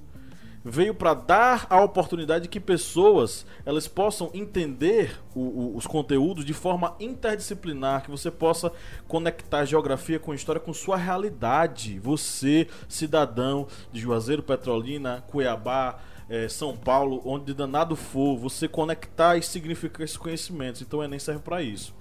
[0.71, 6.45] Veio para dar a oportunidade de que pessoas elas possam entender o- o- os conteúdos
[6.45, 8.71] de forma interdisciplinar, que você possa
[9.07, 11.99] conectar geografia com história com sua realidade.
[12.01, 19.43] Você, cidadão de Juazeiro, Petrolina, Cuiabá, eh, São Paulo, onde danado for, você conectar e
[19.43, 20.83] significar esses conhecimentos.
[20.83, 21.95] Então o Enem serve para isso.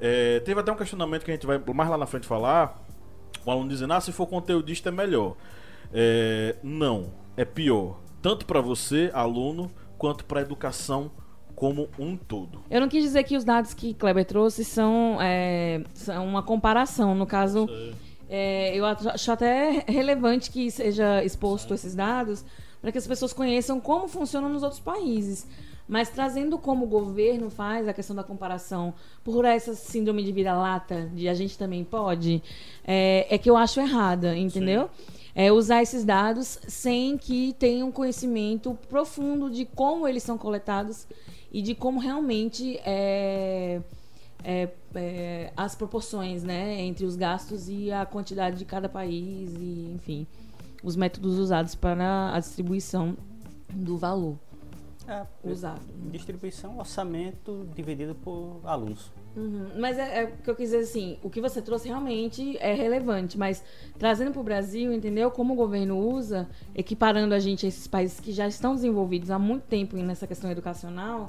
[0.00, 2.82] É, teve até um questionamento que a gente vai mais lá na frente falar.
[3.46, 5.36] O aluno dizendo, ah, se for conteudista é melhor.
[5.92, 8.00] É, não, é pior.
[8.22, 11.10] Tanto para você, aluno, quanto para a educação
[11.54, 12.62] como um todo.
[12.70, 17.14] Eu não quis dizer que os dados que Kleber trouxe são, é, são uma comparação.
[17.14, 17.68] No caso,
[18.28, 22.44] é, eu acho até relevante que seja exposto esses dados
[22.80, 25.46] para que as pessoas conheçam como funciona nos outros países.
[25.86, 31.10] Mas trazendo como o governo faz a questão da comparação por essa síndrome de vira-lata,
[31.12, 32.42] de a gente também pode,
[32.84, 34.88] é, é que eu acho errada, entendeu?
[35.34, 41.06] É usar esses dados sem que tenham um conhecimento profundo de como eles são coletados
[41.52, 43.80] e de como realmente é,
[44.42, 49.92] é, é, as proporções né, entre os gastos e a quantidade de cada país e,
[49.94, 50.26] enfim,
[50.82, 53.16] os métodos usados para a distribuição
[53.68, 54.36] do valor
[55.10, 55.80] É, usado.
[56.12, 59.10] distribuição, orçamento dividido por alunos.
[59.34, 59.70] Uhum.
[59.76, 62.72] Mas é, é o que eu quis dizer assim, o que você trouxe realmente é
[62.72, 63.64] relevante, mas
[63.98, 65.28] trazendo para o Brasil, entendeu?
[65.32, 69.38] Como o governo usa, equiparando a gente a esses países que já estão desenvolvidos há
[69.38, 71.26] muito tempo nessa questão educacional,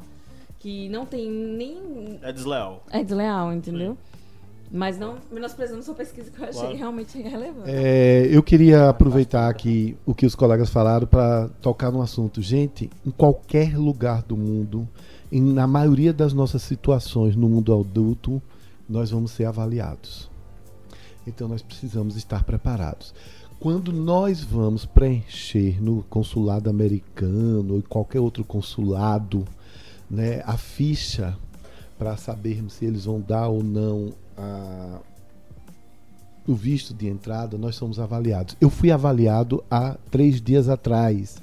[0.60, 2.20] que não tem nem.
[2.22, 2.84] É desleal.
[2.92, 3.98] É desleal, entendeu?
[4.74, 6.78] Mas não menosprezando sua pesquisa, que eu achei Claro.
[6.78, 7.70] realmente relevante.
[7.70, 12.42] É, eu queria aproveitar aqui o que os colegas falaram para tocar no assunto.
[12.42, 14.88] Gente, em qualquer lugar do mundo
[15.30, 18.42] e na maioria das nossas situações no mundo adulto,
[18.88, 20.30] nós vamos ser avaliados.
[21.28, 23.14] Então nós precisamos estar preparados.
[23.60, 29.46] Quando nós vamos preencher no consulado americano ou em qualquer outro consulado,
[30.10, 31.38] né, a ficha
[32.00, 35.00] para sabermos se eles vão dar ou não a,
[36.48, 38.56] o visto de entrada, nós somos avaliados.
[38.60, 41.42] Eu fui avaliado há três dias atrás.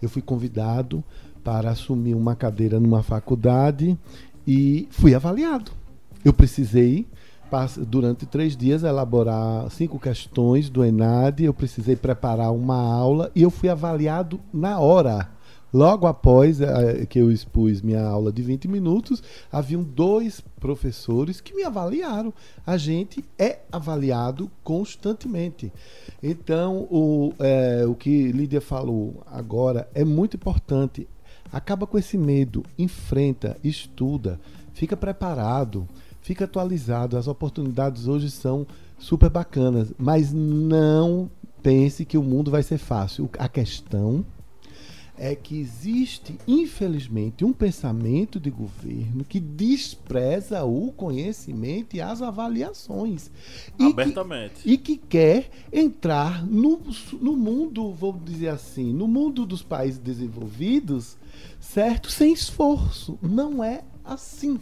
[0.00, 1.02] Eu fui convidado
[1.44, 3.98] para assumir uma cadeira numa faculdade
[4.46, 5.72] e fui avaliado.
[6.24, 7.06] Eu precisei,
[7.88, 13.50] durante três dias, elaborar cinco questões do ENAD, eu precisei preparar uma aula e eu
[13.50, 15.28] fui avaliado na hora.
[15.72, 21.54] Logo após é, que eu expus minha aula de 20 minutos, haviam dois professores que
[21.54, 22.32] me avaliaram.
[22.66, 25.72] A gente é avaliado constantemente.
[26.22, 31.08] Então, o, é, o que Lídia falou agora é muito importante.
[31.50, 34.38] Acaba com esse medo, enfrenta, estuda,
[34.74, 35.88] fica preparado,
[36.20, 37.16] fica atualizado.
[37.16, 38.66] As oportunidades hoje são
[38.98, 41.30] super bacanas, mas não
[41.62, 43.30] pense que o mundo vai ser fácil.
[43.38, 44.22] A questão
[45.16, 53.30] é que existe, infelizmente, um pensamento de governo que despreza o conhecimento e as avaliações.
[53.78, 54.60] Abertamente.
[54.64, 56.80] E que, e que quer entrar no,
[57.20, 61.16] no mundo, vou dizer assim, no mundo dos países desenvolvidos,
[61.60, 62.10] certo?
[62.10, 63.18] Sem esforço.
[63.22, 64.58] Não é assim.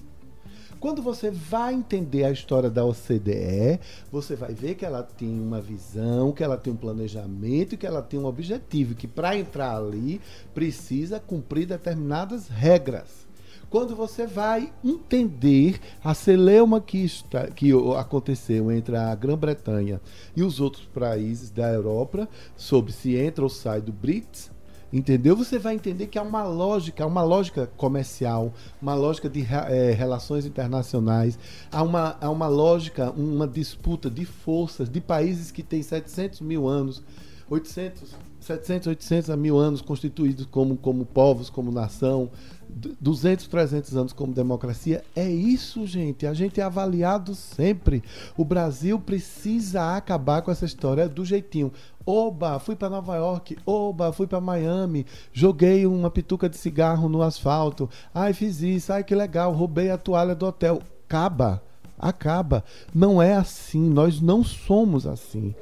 [0.81, 3.79] Quando você vai entender a história da OCDE,
[4.11, 8.01] você vai ver que ela tem uma visão, que ela tem um planejamento, que ela
[8.01, 10.23] tem um objetivo, que para entrar ali
[10.55, 13.29] precisa cumprir determinadas regras.
[13.69, 20.01] Quando você vai entender a celeuma que, está, que aconteceu entre a Grã-Bretanha
[20.35, 24.51] e os outros países da Europa sobre se entra ou sai do BRICS,
[24.93, 25.37] entendeu?
[25.37, 30.45] Você vai entender que há uma lógica, uma lógica comercial, uma lógica de é, relações
[30.45, 31.39] internacionais,
[31.71, 36.69] há uma, há uma lógica, uma disputa de forças de países que têm 700 mil
[36.69, 37.03] anos,
[37.49, 42.31] 800, 700, 800 a mil anos constituídos como, como povos, como nação,
[42.71, 45.03] 200, 300 anos como democracia.
[45.15, 46.27] É isso, gente.
[46.27, 48.03] A gente é avaliado sempre.
[48.37, 51.73] O Brasil precisa acabar com essa história do jeitinho.
[52.05, 53.57] Oba, fui para Nova York.
[53.67, 55.07] Oba, fui para Miami.
[55.33, 57.89] Joguei uma pituca de cigarro no asfalto.
[58.15, 58.93] Ai, fiz isso.
[58.93, 59.53] Ai, que legal.
[59.53, 60.81] Roubei a toalha do hotel.
[61.07, 61.63] Acaba.
[61.99, 62.65] Acaba.
[62.95, 63.89] Não é assim.
[63.91, 65.55] Nós não somos assim.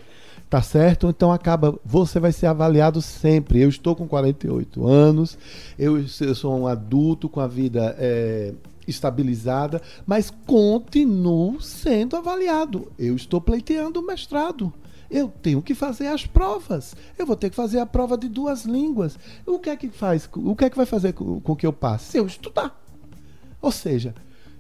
[0.49, 1.09] Tá certo?
[1.09, 3.61] Então acaba, você vai ser avaliado sempre.
[3.61, 5.39] Eu estou com 48 anos,
[5.79, 8.55] eu, eu sou um adulto com a vida é,
[8.87, 12.91] estabilizada, mas continuo sendo avaliado.
[12.99, 14.73] Eu estou pleiteando o mestrado.
[15.11, 16.95] Eu tenho que fazer as provas.
[17.19, 19.19] Eu vou ter que fazer a prova de duas línguas.
[19.47, 20.29] O que é que faz?
[20.35, 22.13] O que é que vai fazer com, que eu passe?
[22.13, 22.79] Se eu estudar.
[23.61, 24.15] Ou seja,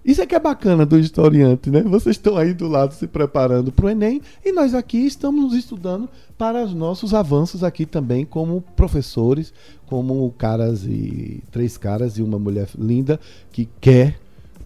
[0.08, 1.82] isso é que é bacana do historiante, né?
[1.82, 6.08] Vocês estão aí do lado se preparando para o Enem e nós aqui estamos estudando
[6.38, 9.52] para os nossos avanços aqui também como professores,
[9.84, 13.20] como caras e três caras e uma mulher linda
[13.52, 14.18] que quer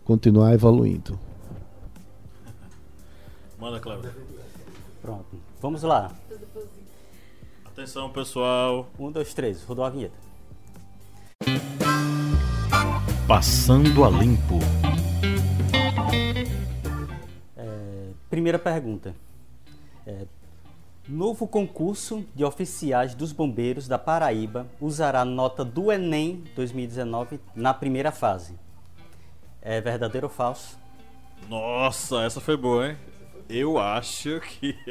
[0.05, 1.18] continuar evoluindo.
[3.59, 4.12] Manda, Cláudio.
[5.02, 5.26] Pronto.
[5.61, 6.12] Vamos lá.
[7.64, 8.88] Atenção, pessoal.
[8.96, 9.64] Um, dois, três.
[9.64, 10.14] Rodou a vinheta.
[13.26, 14.61] Passando a limpo.
[18.33, 19.14] Primeira pergunta.
[20.07, 20.25] É,
[21.07, 28.11] novo concurso de oficiais dos bombeiros da Paraíba usará nota do Enem 2019 na primeira
[28.11, 28.59] fase.
[29.61, 30.79] É verdadeiro ou falso?
[31.47, 32.97] Nossa, essa foi boa, hein?
[33.51, 34.79] Eu acho que.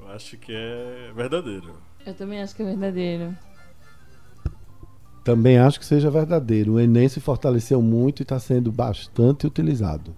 [0.00, 1.80] Eu acho que é verdadeiro.
[2.04, 3.38] Eu também acho que é verdadeiro.
[5.22, 6.72] Também acho que seja verdadeiro.
[6.72, 10.12] O Enem se fortaleceu muito e está sendo bastante utilizado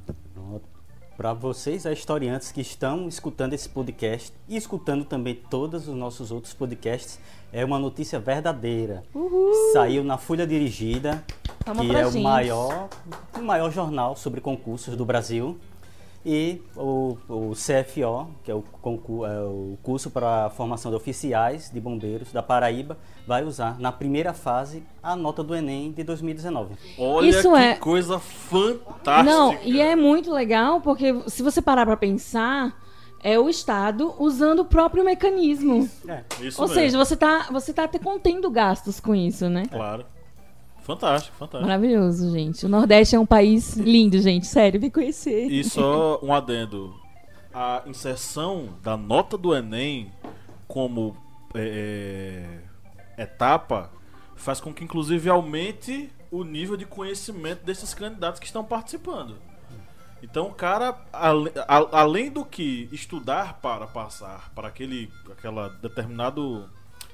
[1.18, 6.54] para vocês, historiantes que estão escutando esse podcast e escutando também todos os nossos outros
[6.54, 7.18] podcasts,
[7.52, 9.02] é uma notícia verdadeira.
[9.12, 9.52] Uhul.
[9.72, 11.24] Saiu na Folha Dirigida,
[11.64, 12.88] que é o maior,
[13.36, 15.58] o maior jornal sobre concursos do Brasil
[16.24, 20.96] e o, o CFO, que é o, concurso, é o curso para a formação de
[20.96, 26.02] oficiais de bombeiros da Paraíba, vai usar na primeira fase a nota do Enem de
[26.02, 26.74] 2019.
[26.98, 27.74] Olha Isso que é...
[27.76, 29.22] coisa fantástica!
[29.22, 32.76] Não, e é muito legal porque se você parar para pensar
[33.22, 35.88] é o Estado usando o próprio mecanismo.
[36.06, 36.24] É.
[36.38, 36.68] Ou mesmo.
[36.68, 39.64] seja, você está você tá até contendo gastos com isso, né?
[39.70, 40.04] Claro.
[40.88, 41.66] Fantástico, fantástico.
[41.66, 42.64] Maravilhoso, gente.
[42.64, 44.46] O Nordeste é um país lindo, gente.
[44.46, 45.50] Sério, vem conhecer.
[45.50, 46.98] E só um adendo.
[47.52, 50.10] A inserção da nota do Enem
[50.66, 51.14] como
[51.54, 52.62] é,
[53.18, 53.90] é etapa
[54.34, 59.36] faz com que, inclusive, aumente o nível de conhecimento desses candidatos que estão participando.
[60.22, 60.96] Então o cara,
[61.92, 66.68] além do que estudar para passar para aquele aquela determinado,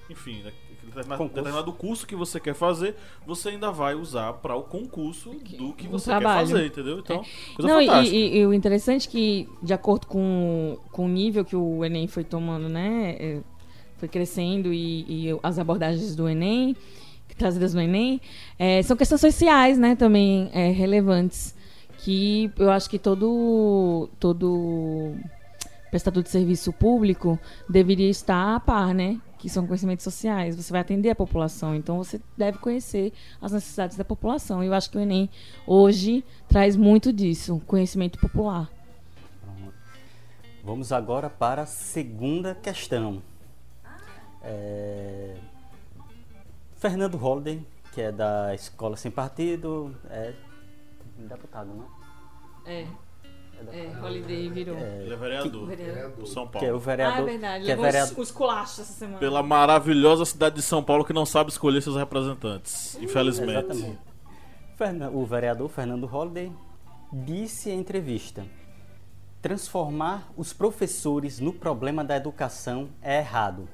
[0.09, 0.53] enfim, né,
[0.85, 2.95] determinado, determinado curso que você quer fazer,
[3.26, 6.47] você ainda vai usar para o concurso do que você trabalho.
[6.47, 6.99] quer fazer, entendeu?
[7.01, 7.24] Então,
[7.57, 8.16] coisa Não, e, fantástica.
[8.16, 12.07] e- e o interessante é que, de acordo com, com o nível que o Enem
[12.07, 13.16] foi tomando, né?
[13.18, 13.41] é,
[13.97, 16.76] Foi crescendo e, e as abordagens do Enem,
[17.39, 18.20] trazidas no Enem,
[18.59, 19.97] é, são questões sociais, né?
[19.97, 21.55] Também é, relevantes.
[21.99, 25.14] Que eu acho que todo, todo
[25.95, 27.38] prestador de serviço público
[27.68, 29.20] deveria estar a par, né?
[29.38, 30.57] Que são conhecimentos sociais.
[30.57, 34.61] Você vai atender a população, então você deve conhecer as necessidades da população.
[34.61, 35.30] E eu acho que o Enem
[35.64, 38.68] hoje traz muito disso, conhecimento popular.
[40.64, 43.22] Vamos agora para a segunda questão.
[44.42, 45.36] É,
[46.74, 50.34] Fernando Holliday, que é da Escola Sem Partido, é
[51.16, 51.84] deputado, né?
[52.66, 52.88] É, é
[54.03, 54.77] Holiday virou.
[54.77, 56.11] Ele é vereador Vereador.
[56.17, 56.79] do São Que é o Paulo.
[56.81, 57.17] vereador.
[57.17, 57.65] ah, é verdade.
[57.65, 59.19] Que é Levou vereador um esculacho essa semana.
[59.19, 63.51] Pela maravilhosa cidade de São Paulo que não sabe escolher seus representantes, infelizmente.
[63.71, 63.99] Exatamente.
[65.15, 66.53] O vereador Fernando Holliday
[67.12, 68.45] disse em entrevista:
[69.41, 73.69] transformar os professores no problema da educação é errado.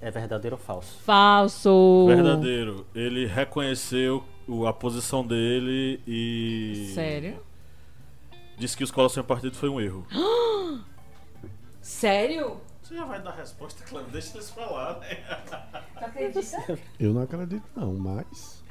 [0.00, 0.98] É verdadeiro ou falso?
[1.02, 2.04] Falso.
[2.08, 2.84] Verdadeiro.
[2.94, 4.22] Ele reconheceu
[4.68, 7.38] a posição dele e Sério?
[8.56, 10.06] Disse que o Escola Sem Partido foi um erro.
[11.80, 12.60] Sério?
[12.82, 14.10] Você já vai dar a resposta, Cleber?
[14.10, 15.16] Deixa eles falar, né?
[15.98, 16.78] Tu acredita?
[16.98, 18.62] Eu não acredito, não, mas.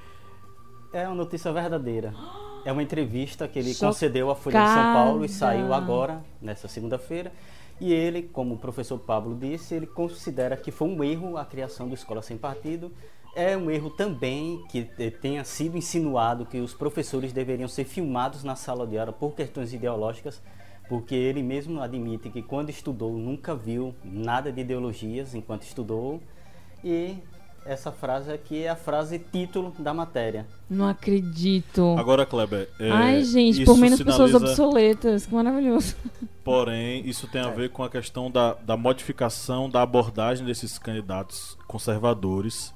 [0.94, 2.14] É uma notícia verdadeira.
[2.66, 3.92] É uma entrevista que ele Chocada.
[3.92, 7.30] concedeu à Folha de São Paulo e saiu agora, nessa segunda-feira.
[7.78, 11.90] E ele, como o professor Pablo disse, ele considera que foi um erro a criação
[11.90, 12.90] do Escola Sem Partido.
[13.36, 18.44] É um erro também que eh, tenha sido insinuado que os professores deveriam ser filmados
[18.44, 20.40] na sala de aula por questões ideológicas,
[20.88, 26.22] porque ele mesmo admite que quando estudou nunca viu nada de ideologias enquanto estudou.
[26.84, 27.16] E
[27.66, 30.46] essa frase aqui é a frase título da matéria.
[30.70, 31.96] Não acredito.
[31.98, 32.70] Agora, Kleber.
[32.80, 35.26] é, Ai, gente, isso por menos pessoas sinaliza- obsoletas.
[35.26, 35.96] Que maravilhoso.
[36.44, 41.58] Porém, isso tem a ver com a questão da, da modificação da abordagem desses candidatos
[41.68, 42.74] conservadores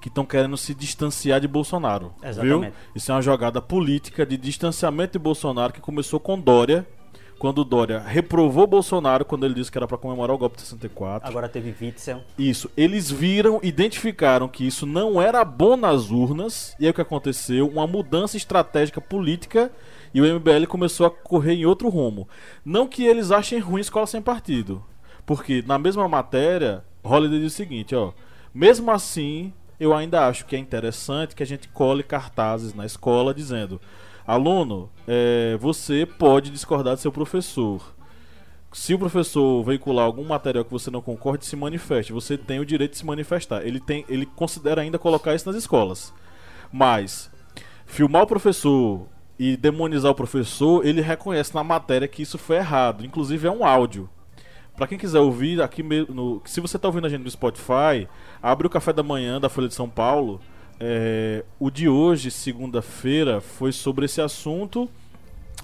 [0.00, 2.12] que estão querendo se distanciar de Bolsonaro.
[2.20, 2.28] Viu?
[2.30, 2.74] Exatamente.
[2.94, 6.86] Isso é uma jogada política de distanciamento de Bolsonaro que começou com Dória,
[7.38, 11.28] quando Dória reprovou Bolsonaro quando ele disse que era para comemorar o golpe de 64.
[11.28, 12.22] Agora teve Witzel.
[12.36, 17.00] Isso, eles viram, identificaram que isso não era bom nas urnas, e aí o que
[17.00, 17.68] aconteceu?
[17.68, 19.70] Uma mudança estratégica política
[20.12, 22.28] e o MBL começou a correr em outro rumo.
[22.64, 24.84] Não que eles achem ruim escola sem partido,
[25.24, 28.12] porque na mesma matéria, Holliday diz o seguinte, ó,
[28.52, 33.32] mesmo assim, eu ainda acho que é interessante que a gente cole cartazes na escola
[33.32, 33.80] dizendo:
[34.26, 37.94] aluno, é, você pode discordar do seu professor.
[38.72, 42.12] Se o professor veicular algum material que você não concorde, se manifeste.
[42.12, 43.66] Você tem o direito de se manifestar.
[43.66, 46.12] Ele, tem, ele considera ainda colocar isso nas escolas.
[46.70, 47.30] Mas,
[47.86, 49.06] filmar o professor
[49.38, 53.06] e demonizar o professor, ele reconhece na matéria que isso foi errado.
[53.06, 54.08] Inclusive é um áudio.
[54.78, 56.14] Pra quem quiser ouvir, aqui mesmo.
[56.14, 58.08] no- se você tá ouvindo a gente no Spotify,
[58.40, 60.40] abre o café da manhã da Folha de São Paulo.
[60.80, 64.88] É, o de hoje, segunda-feira, foi sobre esse assunto.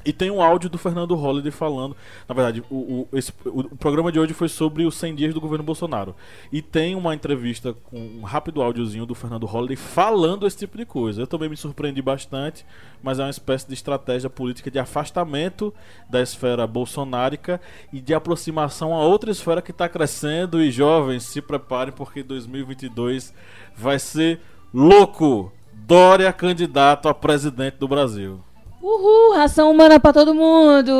[0.04, 1.96] E tem um áudio do Fernando Holliday falando.
[2.28, 5.32] Na verdade, o, o- esse- o- o programa de hoje foi sobre os 100 dias
[5.34, 6.14] do governo Bolsonaro.
[6.52, 10.84] E tem uma entrevista com um rápido áudiozinho do Fernando Holliday falando esse tipo de
[10.84, 11.22] coisa.
[11.22, 12.66] Eu também me surpreendi bastante,
[13.02, 15.72] mas é uma espécie de estratégia política de afastamento
[16.10, 17.60] da esfera bolsonárica
[17.92, 20.62] e de aproximação a outra esfera que está crescendo.
[20.62, 23.32] E jovens, se preparem porque 2022
[23.76, 24.40] vai ser
[24.72, 25.50] louco.
[25.72, 28.40] Dória candidato a presidente do Brasil.
[28.86, 30.92] Uhul, ração humana pra todo mundo.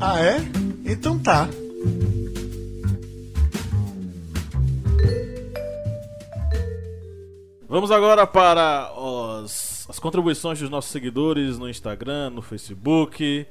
[0.00, 0.36] Ah, é?
[0.86, 1.48] Então tá.
[7.68, 13.46] Vamos agora para os- as contribuições dos nossos seguidores no Instagram, no Facebook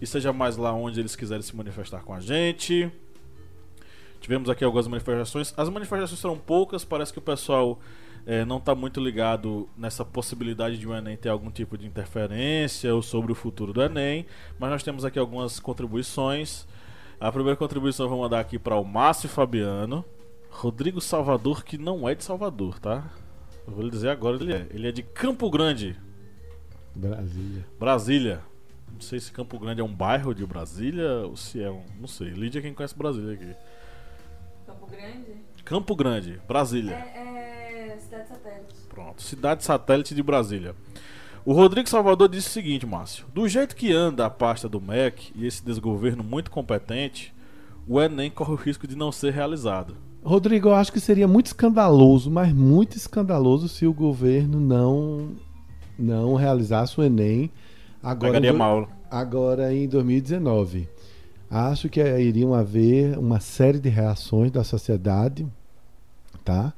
[0.00, 2.90] e seja mais lá onde eles quiserem se manifestar com a gente.
[4.20, 5.52] Tivemos aqui algumas manifestações.
[5.56, 7.78] As manifestações foram poucas, parece que o pessoal
[8.26, 12.92] eh, não está muito ligado nessa possibilidade de o Enem ter algum tipo de interferência
[12.94, 14.26] ou sobre o futuro do Enem,
[14.58, 16.66] mas nós temos aqui algumas contribuições.
[17.20, 20.04] A primeira contribuição eu vou mandar aqui para o Márcio Fabiano.
[20.50, 23.10] Rodrigo Salvador, que não é de Salvador, tá?
[23.66, 24.66] Eu vou lhe dizer agora ele é.
[24.70, 25.96] Ele é de Campo Grande,
[26.94, 27.66] Brasília.
[27.78, 28.40] Brasília.
[28.90, 31.84] Não sei se Campo Grande é um bairro de Brasília ou se é um.
[32.00, 32.30] Não sei.
[32.30, 33.54] Lídia é quem conhece Brasília aqui.
[34.66, 35.36] Campo Grande?
[35.64, 36.94] Campo Grande, Brasília.
[36.94, 37.35] É, cidade
[38.16, 38.74] Cidade satélite.
[38.88, 40.74] Pronto, cidade satélite de Brasília.
[41.44, 45.32] O Rodrigo Salvador disse o seguinte, Márcio: Do jeito que anda a pasta do MEC
[45.34, 47.34] e esse desgoverno muito competente,
[47.86, 49.96] o Enem corre o risco de não ser realizado.
[50.24, 55.36] Rodrigo, eu acho que seria muito escandaloso, mas muito escandaloso se o governo não
[55.98, 57.50] não realizasse o Enem
[58.02, 58.88] agora, Pegaria em, mal.
[59.10, 60.88] agora em 2019.
[61.48, 65.46] Acho que iriam haver uma série de reações da sociedade,
[66.44, 66.74] tá?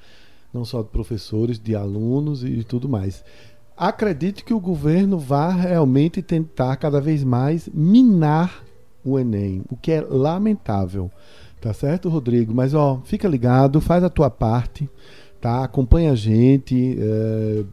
[0.53, 3.24] Não só de professores, de alunos e tudo mais.
[3.76, 8.64] Acredito que o governo vá realmente tentar cada vez mais minar
[9.05, 11.11] o Enem, o que é lamentável.
[11.61, 12.55] Tá certo, Rodrigo?
[12.55, 14.88] Mas ó, fica ligado, faz a tua parte,
[15.40, 15.64] tá?
[15.64, 17.64] Acompanha a gente, eh,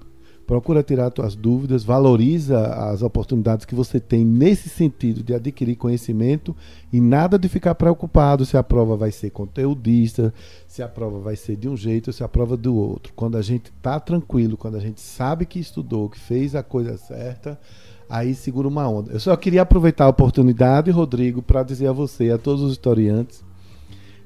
[0.46, 6.56] procura tirar tuas dúvidas, valoriza as oportunidades que você tem nesse sentido de adquirir conhecimento
[6.94, 10.34] e nada de ficar preocupado se a prova vai ser conteudista,
[10.68, 13.12] se a prova vai ser de um jeito ou se a prova do outro.
[13.16, 16.96] Quando a gente tá tranquilo, quando a gente sabe que estudou, que fez a coisa
[16.98, 17.60] certa,
[18.08, 19.14] aí segura uma onda.
[19.14, 23.44] Eu só queria aproveitar a oportunidade, Rodrigo, para dizer a você, a todos os historiantes,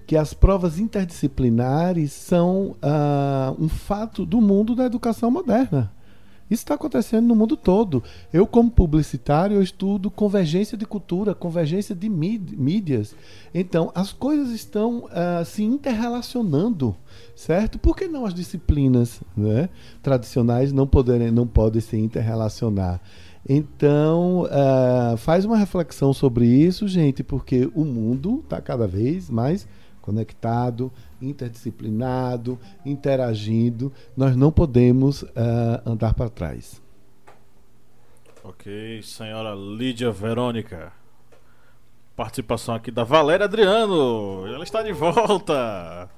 [0.05, 5.91] que as provas interdisciplinares são ah, um fato do mundo da educação moderna.
[6.50, 8.04] Isso está acontecendo no mundo todo.
[8.34, 13.16] Eu, como publicitário, eu estudo convergência de cultura, convergência de míd- mídias.
[13.54, 16.95] Então, as coisas estão ah, se interrelacionando,
[17.36, 17.78] certo?
[17.78, 19.70] Por que não as disciplinas né,
[20.02, 23.00] tradicionais não, poderem, não podem se interrelacionar?
[23.47, 29.68] Então, ah, faz uma reflexão sobre isso, gente, porque o mundo está cada vez mais
[30.10, 30.91] conectado,
[31.22, 33.93] interdisciplinado, interagindo.
[34.18, 36.82] Nós não podemos ah, andar para trás.
[38.43, 40.91] Ok, senhora Lídia Verônica.
[42.16, 44.47] Participação aqui da Valéria Adriano.
[44.47, 46.10] Ela está de volta.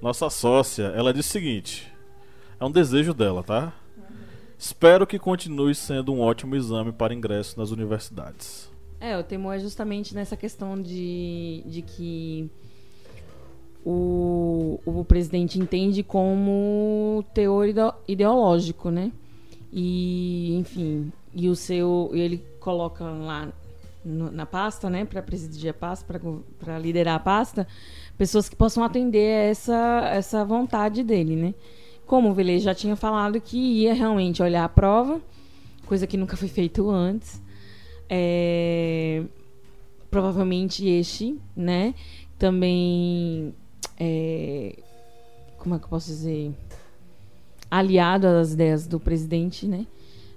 [0.00, 0.84] Nossa sócia.
[0.96, 1.92] Ela disse o seguinte:
[2.58, 3.74] é um desejo dela, tá?
[4.56, 8.72] Espero que continue sendo um ótimo exame para ingresso nas universidades.
[8.98, 12.50] É, o temor é justamente nessa questão de, de que
[13.84, 19.12] o, o presidente entende como teor ideo- ideológico, né?
[19.72, 22.10] E, enfim, e o seu.
[22.14, 23.52] Ele coloca lá
[24.04, 26.20] no- na pasta, né, para presidir a pasta,
[26.58, 27.66] para liderar a pasta,
[28.16, 31.54] pessoas que possam atender a essa, essa vontade dele, né?
[32.06, 35.20] Como o Velez já tinha falado que ia realmente olhar a prova,
[35.86, 37.42] coisa que nunca foi feito antes.
[38.08, 39.22] É,
[40.10, 41.94] provavelmente este, né?
[42.38, 43.54] Também,
[43.98, 44.76] é,
[45.58, 46.52] como é que eu posso dizer?
[47.70, 49.86] Aliado às ideias do presidente, né?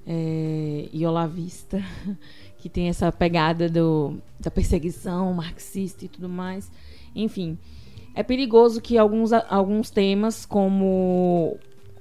[0.06, 1.84] É, e olavista,
[2.60, 6.72] que tem essa pegada do, da perseguição marxista e tudo mais.
[7.14, 7.58] Enfim,
[8.16, 11.58] é perigoso que alguns, alguns temas, como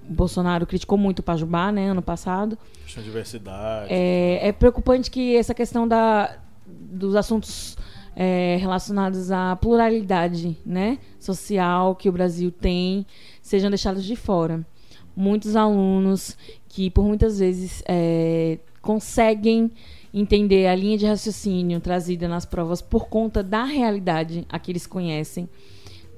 [0.08, 3.88] o Bolsonaro criticou muito o Pajubá, né, ano passado, Questão de diversidade.
[3.90, 7.76] é, é preocupante que essa questão da, dos assuntos
[8.16, 13.04] é, relacionados à pluralidade né, social que o Brasil tem
[13.42, 14.66] sejam deixados de fora.
[15.14, 16.36] Muitos alunos
[16.66, 19.70] que, por muitas vezes, é, conseguem
[20.12, 24.86] entender a linha de raciocínio trazida nas provas por conta da realidade a que eles
[24.86, 25.46] conhecem,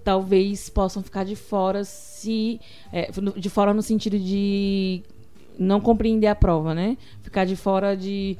[0.04, 2.60] talvez possam ficar de fora se
[2.92, 5.02] é, de fora no sentido de
[5.58, 6.96] não compreender a prova, né?
[7.22, 8.38] Ficar de fora de,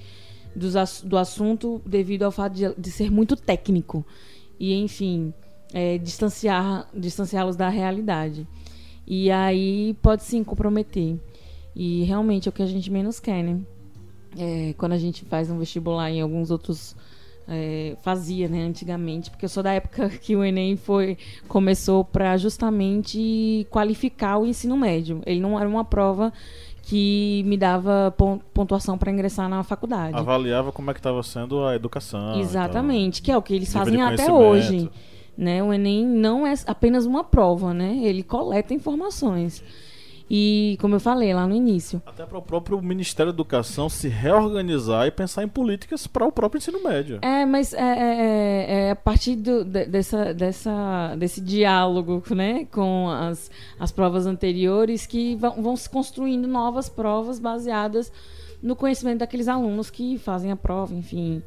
[1.05, 4.05] do assunto devido ao fato de, de ser muito técnico
[4.59, 5.33] e, enfim,
[5.73, 8.47] é, distanciar distanciá-los da realidade.
[9.07, 11.17] E aí pode sim comprometer.
[11.75, 13.61] E realmente é o que a gente menos quer, né?
[14.37, 16.95] É, quando a gente faz um vestibular em alguns outros
[17.49, 21.17] é, fazia, né, antigamente, porque eu sou da época que o Enem foi
[21.49, 25.23] começou para justamente qualificar o ensino médio.
[25.25, 26.33] Ele não era uma prova
[26.89, 30.17] que me dava pon- pontuação para ingressar na faculdade.
[30.17, 32.41] Avaliava como é que estava sendo a educação.
[32.41, 34.91] Exatamente, que é o que eles fazem até hoje.
[35.37, 35.63] Né?
[35.63, 37.99] O Enem não é apenas uma prova, né?
[38.03, 39.63] Ele coleta informações.
[40.31, 42.03] E, como eu falei lá no início.
[42.05, 46.31] Até para o próprio Ministério da Educação se reorganizar e pensar em políticas para o
[46.31, 47.19] próprio ensino médio.
[47.23, 47.87] É, mas é, é-
[48.21, 53.51] é- é a partir do- de- dessa, dessa, desse diálogo né, com as,
[53.81, 58.13] as provas anteriores que vão, vão se construindo novas provas baseadas
[58.63, 61.43] no conhecimento daqueles alunos que fazem a prova, enfim.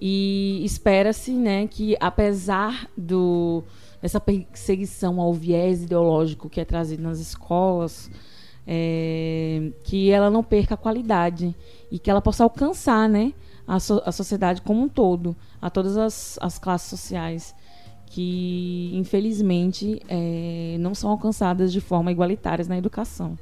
[0.00, 3.64] E espera-se né, que, apesar do,
[4.00, 8.10] dessa perseguição ao viés ideológico que é trazido nas escolas,
[8.66, 11.54] é, que ela não perca a qualidade
[11.90, 13.32] e que ela possa alcançar né,
[13.66, 17.54] a, so- a sociedade como um todo, a todas as, as classes sociais
[18.06, 23.36] que, infelizmente, é, não são alcançadas de forma igualitária na educação.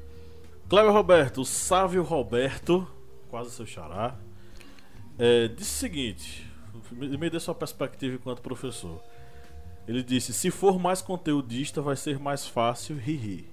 [0.68, 2.86] Cléber Roberto, o Sávio Roberto,
[3.28, 4.16] quase seu xará,
[5.18, 6.50] é, disse o seguinte:
[6.90, 9.00] me dê sua perspectiva enquanto professor.
[9.86, 13.50] Ele disse: se for mais conteudista, vai ser mais fácil rir.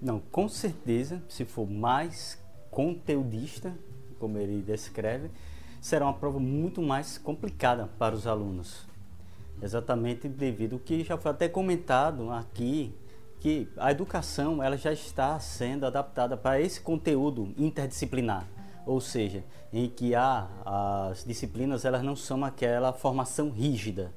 [0.00, 2.38] Não, com certeza, se for mais
[2.70, 3.74] conteudista,
[4.18, 5.30] como ele descreve,
[5.80, 8.86] será uma prova muito mais complicada para os alunos.
[9.60, 12.94] Exatamente devido ao que já foi até comentado aqui,
[13.40, 18.46] que a educação ela já está sendo adaptada para esse conteúdo interdisciplinar,
[18.86, 20.48] ou seja, em que há
[21.10, 24.12] as disciplinas elas não são aquela formação rígida,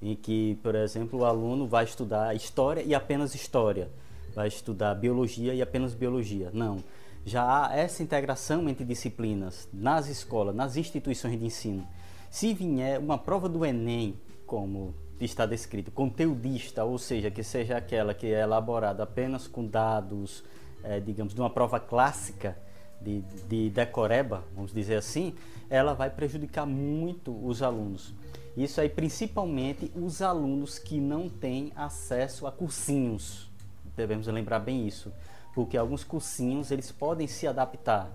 [0.00, 3.90] em que, por exemplo, o aluno vai estudar história e apenas história
[4.34, 6.50] vai estudar biologia e apenas biologia.
[6.52, 6.78] Não.
[7.24, 11.86] Já há essa integração entre disciplinas nas escolas, nas instituições de ensino.
[12.30, 14.14] Se vier uma prova do Enem,
[14.46, 20.44] como está descrito, conteudista, ou seja, que seja aquela que é elaborada apenas com dados,
[20.84, 22.56] é, digamos, de uma prova clássica
[23.00, 25.34] de, de decoreba, vamos dizer assim,
[25.68, 28.14] ela vai prejudicar muito os alunos.
[28.58, 33.48] Isso aí, principalmente os alunos que não têm acesso a cursinhos
[33.98, 35.12] devemos lembrar bem isso,
[35.54, 38.08] porque alguns cursinhos eles podem se adaptar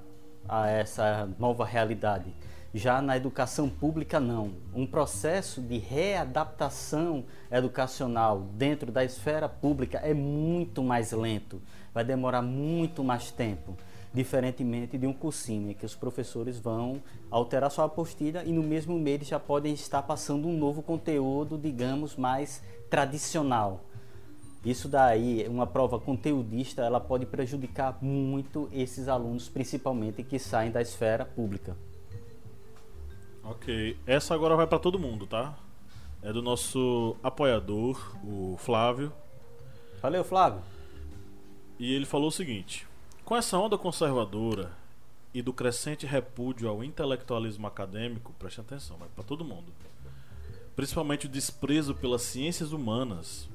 [0.47, 2.33] a essa nova realidade.
[2.73, 4.53] Já na educação pública não.
[4.73, 11.61] Um processo de readaptação educacional dentro da esfera pública é muito mais lento,
[11.93, 13.77] vai demorar muito mais tempo,
[14.13, 17.01] diferentemente de um cursinho em que os professores vão
[17.31, 22.15] alterar sua apostila e no mesmo mês já podem estar passando um novo conteúdo, digamos,
[22.15, 23.81] mais tradicional
[24.65, 30.81] isso daí, uma prova conteudista, ela pode prejudicar muito esses alunos, principalmente que saem da
[30.81, 31.75] esfera pública.
[33.43, 35.53] Ok, essa agora vai para todo mundo, tá?
[36.21, 39.11] É do nosso apoiador, o Flávio.
[40.01, 40.61] Valeu, Flávio.
[41.77, 42.87] E ele falou o seguinte:
[43.25, 44.71] com essa onda conservadora
[45.33, 49.71] e do crescente repúdio ao intelectualismo acadêmico, preste atenção, vai para todo mundo.
[50.75, 53.49] Principalmente o desprezo pelas ciências humanas,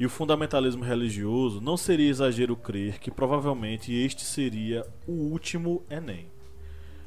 [0.00, 6.26] e o fundamentalismo religioso, não seria exagero crer que provavelmente este seria o último Enem.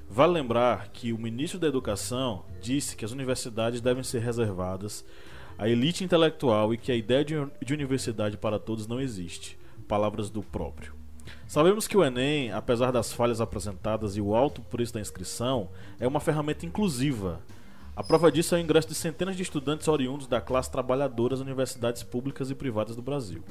[0.07, 5.03] Vale lembrar que o ministro da Educação disse que as universidades devem ser reservadas
[5.57, 9.57] à elite intelectual e que a ideia de universidade para todos não existe.
[9.87, 11.02] Palavras do próprio.
[11.53, 16.07] Sabemos que o Enem, apesar das falhas apresentadas e o alto preço da inscrição, é
[16.07, 17.43] uma ferramenta inclusiva
[17.95, 21.41] a prova disso é o ingresso de centenas de estudantes oriundos da classe trabalhadora às
[21.41, 23.43] universidades públicas e privadas do Brasil.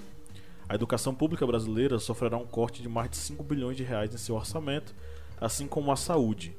[0.68, 4.18] A educação pública brasileira sofrerá um corte de mais de 5 bilhões de reais em
[4.18, 4.92] seu orçamento,
[5.40, 6.56] assim como a saúde.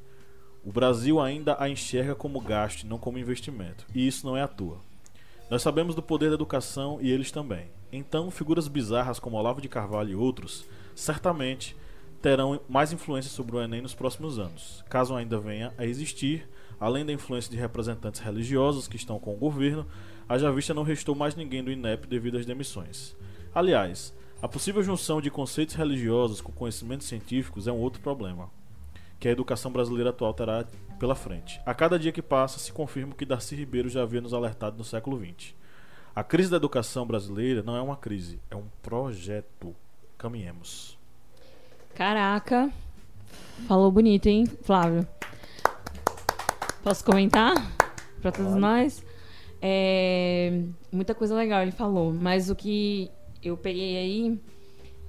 [0.63, 4.47] O Brasil ainda a enxerga como gasto não como investimento, e isso não é à
[4.47, 4.77] toa.
[5.49, 7.65] Nós sabemos do poder da educação e eles também.
[7.91, 10.65] Então, figuras bizarras como Olavo de Carvalho e outros,
[10.95, 11.75] certamente
[12.21, 16.47] terão mais influência sobre o Enem nos próximos anos, caso ainda venha a existir
[16.83, 19.85] Além da influência de representantes religiosos que estão com o governo,
[20.27, 23.15] haja vista não restou mais ninguém do INEP devido às demissões.
[23.55, 28.49] Aliás, a possível junção de conceitos religiosos com conhecimentos científicos é um outro problema,
[29.17, 30.65] que a educação brasileira atual terá
[30.99, 31.61] pela frente.
[31.65, 34.77] A cada dia que passa, se confirma o que Darcy Ribeiro já havia nos alertado
[34.77, 35.55] no século XX.
[36.13, 39.73] A crise da educação brasileira não é uma crise, é um projeto.
[40.23, 40.97] Caminhemos.
[41.93, 42.71] Caraca,
[43.67, 45.05] falou bonito, hein, Flávio?
[46.81, 47.53] Posso comentar?
[48.21, 48.61] Para todos Pode.
[48.61, 49.05] nós?
[49.61, 53.11] É, muita coisa legal ele falou, mas o que
[53.43, 54.41] eu peguei aí,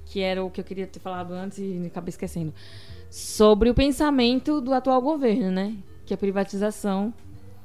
[0.05, 2.53] que era o que eu queria ter falado antes e acabei esquecendo,
[3.09, 5.77] sobre o pensamento do atual governo, né?
[6.05, 7.13] Que é a privatização,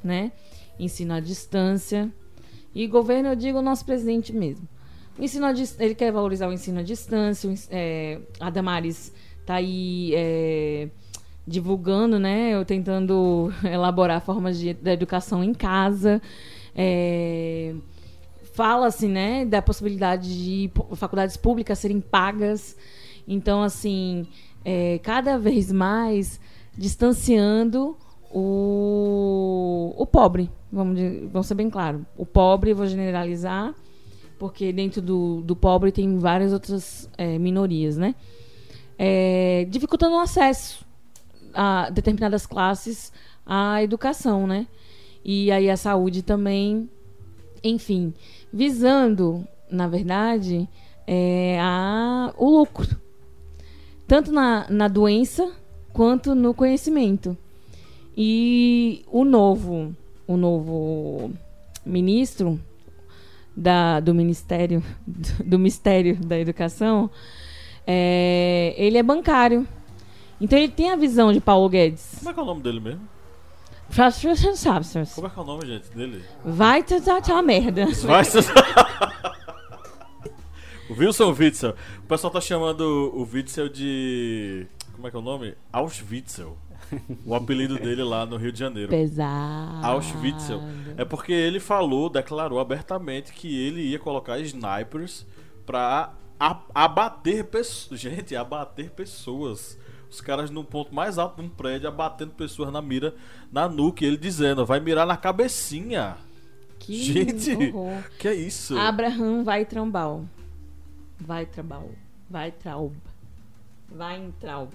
[0.05, 0.31] né?
[0.79, 2.13] Ensino à distância.
[2.73, 4.69] E governo, eu digo o nosso presidente mesmo.
[5.21, 7.53] Ensino a, ele quer valorizar o ensino à distância.
[7.71, 10.89] É, a Damares está aí é,
[11.47, 12.51] divulgando, né?
[12.51, 16.21] Eu tentando elaborar formas de, da educação em casa.
[16.75, 17.75] É,
[18.53, 22.77] Fala-se, né, da possibilidade de faculdades públicas serem pagas.
[23.27, 24.27] Então, assim,
[24.65, 26.41] é, cada vez mais
[26.77, 27.97] distanciando
[28.31, 30.99] o, o pobre, vamos,
[31.33, 32.05] vamos ser bem claro.
[32.17, 33.75] O pobre, vou generalizar,
[34.41, 38.15] porque dentro do, do pobre tem várias outras é, minorias, né?
[38.99, 40.83] É, dificultando o acesso
[41.53, 43.13] a determinadas classes
[43.45, 44.67] a educação, né?
[45.23, 46.89] E aí a saúde também,
[47.63, 48.15] enfim,
[48.51, 50.67] visando, na verdade,
[51.07, 52.99] é, a, o lucro,
[54.07, 55.53] tanto na, na doença
[55.93, 57.37] quanto no conhecimento.
[58.17, 59.95] E o novo,
[60.27, 61.31] o novo
[61.85, 62.59] ministro
[63.61, 64.83] da, do Ministério
[65.45, 67.11] do, Mistério da Educação,
[67.87, 69.69] é, ele é bancário.
[70.41, 72.17] Então ele tem a visão de Paulo Guedes.
[72.19, 73.07] Como é que é o nome dele mesmo?
[75.15, 76.25] Como é que é o nome, gente, dele?
[76.45, 77.87] Vai tentar a merda.
[78.07, 78.25] Vai
[80.89, 81.77] O Wilson Witzel.
[82.03, 84.67] O pessoal tá chamando o Witzel de.
[84.93, 85.55] Como é que é o nome?
[85.73, 86.59] Auschwitzel.
[87.25, 88.89] O apelido dele lá no Rio de Janeiro.
[88.91, 89.85] Pesado.
[89.87, 90.61] Auschwitzel.
[90.97, 95.27] É porque ele falou, declarou abertamente que ele ia colocar snipers
[95.65, 96.13] pra
[96.75, 98.01] abater pessoas.
[98.01, 99.79] Gente, abater pessoas.
[100.11, 103.15] Os caras no ponto mais alto de um prédio abatendo pessoas na mira,
[103.53, 104.05] na nuca.
[104.05, 106.17] E ele dizendo, vai mirar na cabecinha.
[106.81, 108.03] Que Gente, horror.
[108.19, 108.77] que é isso?
[108.77, 110.25] Abraham vai trambal.
[111.21, 111.91] Vai trambal.
[112.29, 112.95] Vai traub.
[113.89, 114.71] Vai em traub.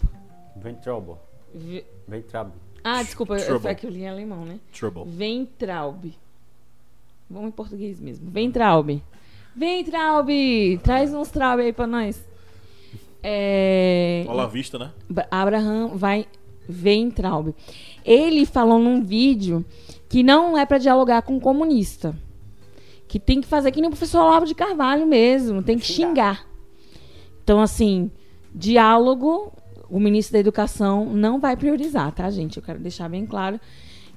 [0.58, 1.16] Vem trouble.
[1.16, 1.20] Vi-
[2.08, 2.54] Vem trouble.
[2.84, 3.68] Ah, desculpa, Trouble.
[3.68, 4.60] é que eu li em alemão, né?
[4.72, 5.06] Trouble.
[5.06, 6.14] Ventraub.
[7.30, 8.30] Vamos em português mesmo.
[8.30, 9.02] Ventraub.
[9.56, 10.30] Ventraub!
[10.84, 12.24] Traz uns traub aí pra nós.
[13.24, 14.24] É...
[14.28, 14.92] Olha a vista, né?
[15.32, 16.28] Abraham vai
[16.70, 17.56] Weintraub.
[18.04, 19.66] Ele falou num vídeo
[20.08, 22.16] que não é pra dialogar com um comunista.
[23.08, 26.46] Que tem que fazer que nem o professor Olavo de Carvalho mesmo, tem que xingar.
[27.44, 28.12] Então, assim,
[28.54, 29.54] diálogo,
[29.90, 32.58] o ministro da Educação não vai priorizar, tá, gente?
[32.58, 33.60] Eu quero deixar bem claro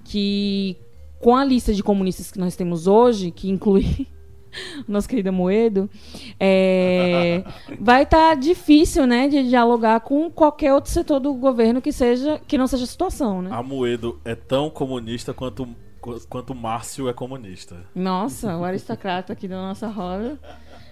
[0.04, 0.76] que
[1.20, 4.06] com a lista de comunistas que nós temos hoje, que inclui
[4.88, 5.90] o nosso querido Moedo,
[6.38, 7.42] é,
[7.80, 12.56] vai estar difícil, né, de dialogar com qualquer outro setor do governo que seja que
[12.56, 13.50] não seja a situação, né?
[13.52, 15.68] A Moedo é tão comunista quanto
[16.00, 17.76] qu- quanto Márcio é comunista.
[17.94, 20.38] Nossa, o aristocrata aqui da nossa roda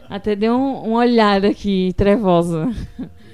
[0.08, 2.68] até deu um, uma olhada aqui trevosa.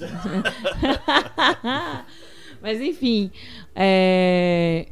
[2.62, 3.30] Mas enfim,
[3.74, 4.86] é,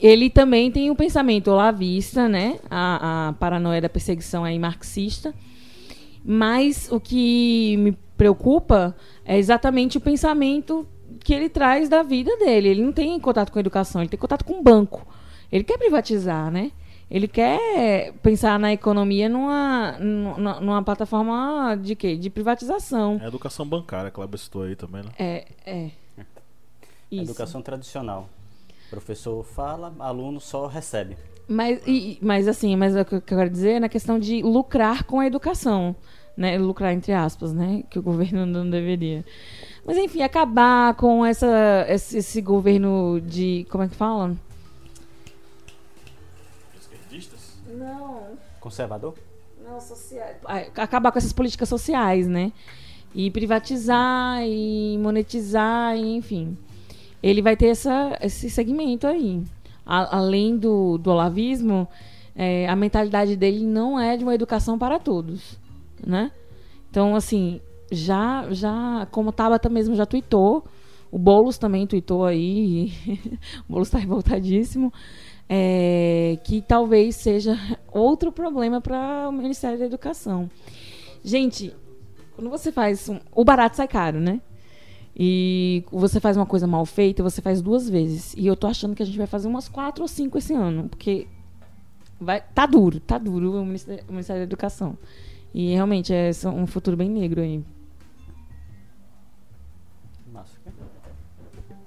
[0.00, 2.58] ele também tem o pensamento olavista, né?
[2.70, 5.34] A, a paranoia da perseguição aí marxista.
[6.24, 8.94] Mas o que me preocupa
[9.24, 10.86] é exatamente o pensamento
[11.20, 12.68] que ele traz da vida dele.
[12.68, 15.06] Ele não tem contato com a educação, ele tem contato com o banco.
[15.50, 16.72] Ele quer privatizar, né?
[17.14, 22.16] Ele quer pensar na economia numa, numa, numa plataforma de quê?
[22.16, 23.18] De privatização.
[23.22, 25.10] É a educação bancária, que ela citou aí também, né?
[25.16, 25.90] É, é.
[27.08, 27.30] Isso.
[27.30, 28.28] Educação tradicional.
[28.90, 31.16] Professor fala, aluno só recebe.
[31.46, 35.04] Mas, e- mas assim, mas o que eu quero dizer é na questão de lucrar
[35.04, 35.94] com a educação.
[36.36, 36.58] Né?
[36.58, 37.84] Lucrar entre aspas, né?
[37.90, 39.24] Que o governo não deveria.
[39.86, 43.64] Mas enfim, acabar com essa, esse, esse governo de.
[43.70, 44.34] Como é que fala?
[48.64, 49.12] Conservador?
[49.62, 50.38] Não, sociais.
[50.74, 52.50] Acabar com essas políticas sociais, né?
[53.14, 56.56] E privatizar e monetizar, e, enfim.
[57.22, 59.42] Ele vai ter essa, esse segmento aí.
[59.84, 61.86] A- além do, do olavismo,
[62.34, 65.58] é, a mentalidade dele não é de uma educação para todos,
[66.04, 66.32] né?
[66.90, 67.60] Então, assim,
[67.92, 70.64] já, já como o Tabata mesmo já tweetou,
[71.12, 72.92] o Boulos também tweetou aí,
[73.68, 74.90] o Boulos está revoltadíssimo,
[75.56, 77.56] é, que talvez seja
[77.92, 80.50] outro problema para o Ministério da Educação.
[81.22, 81.72] Gente,
[82.34, 83.08] quando você faz.
[83.08, 84.40] um- o barato sai caro, né?
[85.16, 88.34] E você faz uma coisa mal feita, você faz duas vezes.
[88.36, 90.88] E eu tô achando que a gente vai fazer umas quatro ou cinco esse ano,
[90.88, 91.28] porque
[92.20, 94.98] vai, tá duro, tá duro o Ministério, o Ministério da Educação.
[95.54, 97.62] E realmente é um futuro bem negro aí.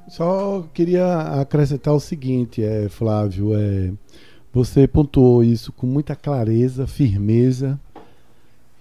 [0.08, 3.91] Só queria acrescentar o seguinte, é, Flávio, é,
[4.53, 7.78] você pontuou isso com muita clareza, firmeza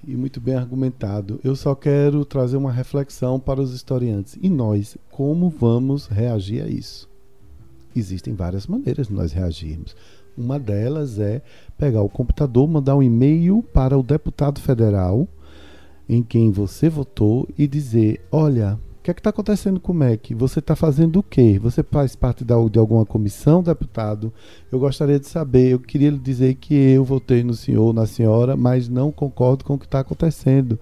[0.06, 1.40] e muito bem argumentado.
[1.42, 4.38] Eu só quero trazer uma reflexão para os historiantes.
[4.40, 7.10] E nós, como vamos reagir a isso?
[7.94, 9.96] Existem várias maneiras de nós reagirmos.
[10.38, 11.42] Uma delas é
[11.76, 15.26] pegar o computador, mandar um e-mail para o deputado federal
[16.08, 20.34] em quem você votou e dizer: Olha, que é que está acontecendo com o MEC?
[20.34, 21.60] Você está fazendo o quê?
[21.62, 24.32] Você faz parte da, de alguma comissão, deputado?
[24.70, 25.70] Eu gostaria de saber.
[25.70, 29.74] Eu queria lhe dizer que eu votei no senhor, na senhora, mas não concordo com
[29.74, 30.76] o que está acontecendo.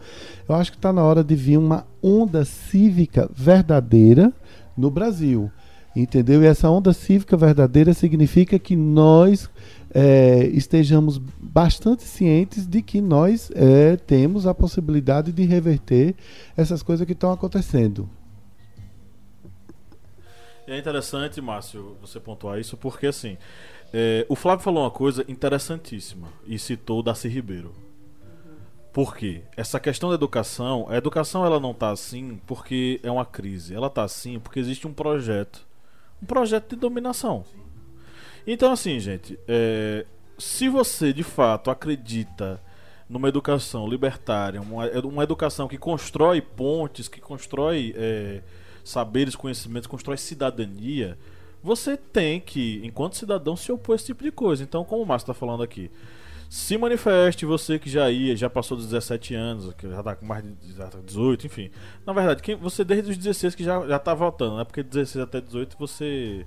[0.49, 4.33] Eu acho que está na hora de vir uma onda cívica verdadeira
[4.75, 5.51] no Brasil.
[5.95, 6.43] Entendeu?
[6.43, 9.49] E essa onda cívica verdadeira significa que nós
[9.95, 16.17] é, estejamos bastante cientes de que nós é, temos a possibilidade de reverter
[16.57, 18.11] essas coisas que estão acontecendo.
[20.67, 23.37] É interessante, Márcio, você pontuar isso, porque assim,
[23.93, 27.73] é, o Flávio falou uma coisa interessantíssima e citou Darcy Ribeiro.
[28.93, 29.43] Por quê?
[29.57, 33.89] Essa questão da educação, a educação ela não está assim porque é uma crise, ela
[33.89, 35.67] está assim porque existe um projeto,
[36.25, 37.45] um projeto de dominação.
[38.47, 40.07] Então assim, gente, é,
[40.39, 42.61] se você de fato acredita
[43.09, 48.43] numa educação libertária, uma, uma educação que constrói pontes, que constrói é,
[48.83, 51.19] saberes, conhecimentos, constrói cidadania,
[51.63, 54.63] você tem que, enquanto cidadão, se opor a esse tipo de coisa.
[54.63, 55.91] Então, como o Márcio está falando aqui,
[56.49, 60.27] se manifeste, você que já ia, já passou dos 17 anos, que já está com
[60.27, 61.71] mais de já tá 18, enfim.
[62.07, 64.65] Na verdade, quem, você desde os 16 que já, já tá votando, né?
[64.65, 66.47] Porque 16 até 18 você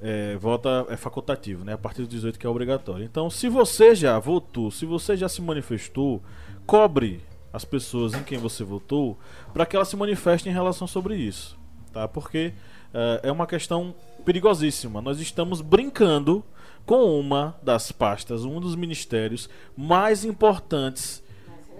[0.00, 1.72] é, vota é facultativo, né?
[1.72, 3.04] A partir dos 18 que é obrigatório.
[3.04, 6.22] Então, se você já votou, se você já se manifestou,
[6.66, 7.20] cobre
[7.52, 9.18] as pessoas em quem você votou
[9.54, 11.58] para que elas se manifestem em relação sobre isso,
[11.92, 12.06] tá?
[12.06, 12.52] Porque
[12.92, 13.94] é, é uma questão
[14.24, 15.00] perigosíssima.
[15.00, 16.44] Nós estamos brincando
[16.86, 21.22] com uma das pastas, um dos ministérios mais importantes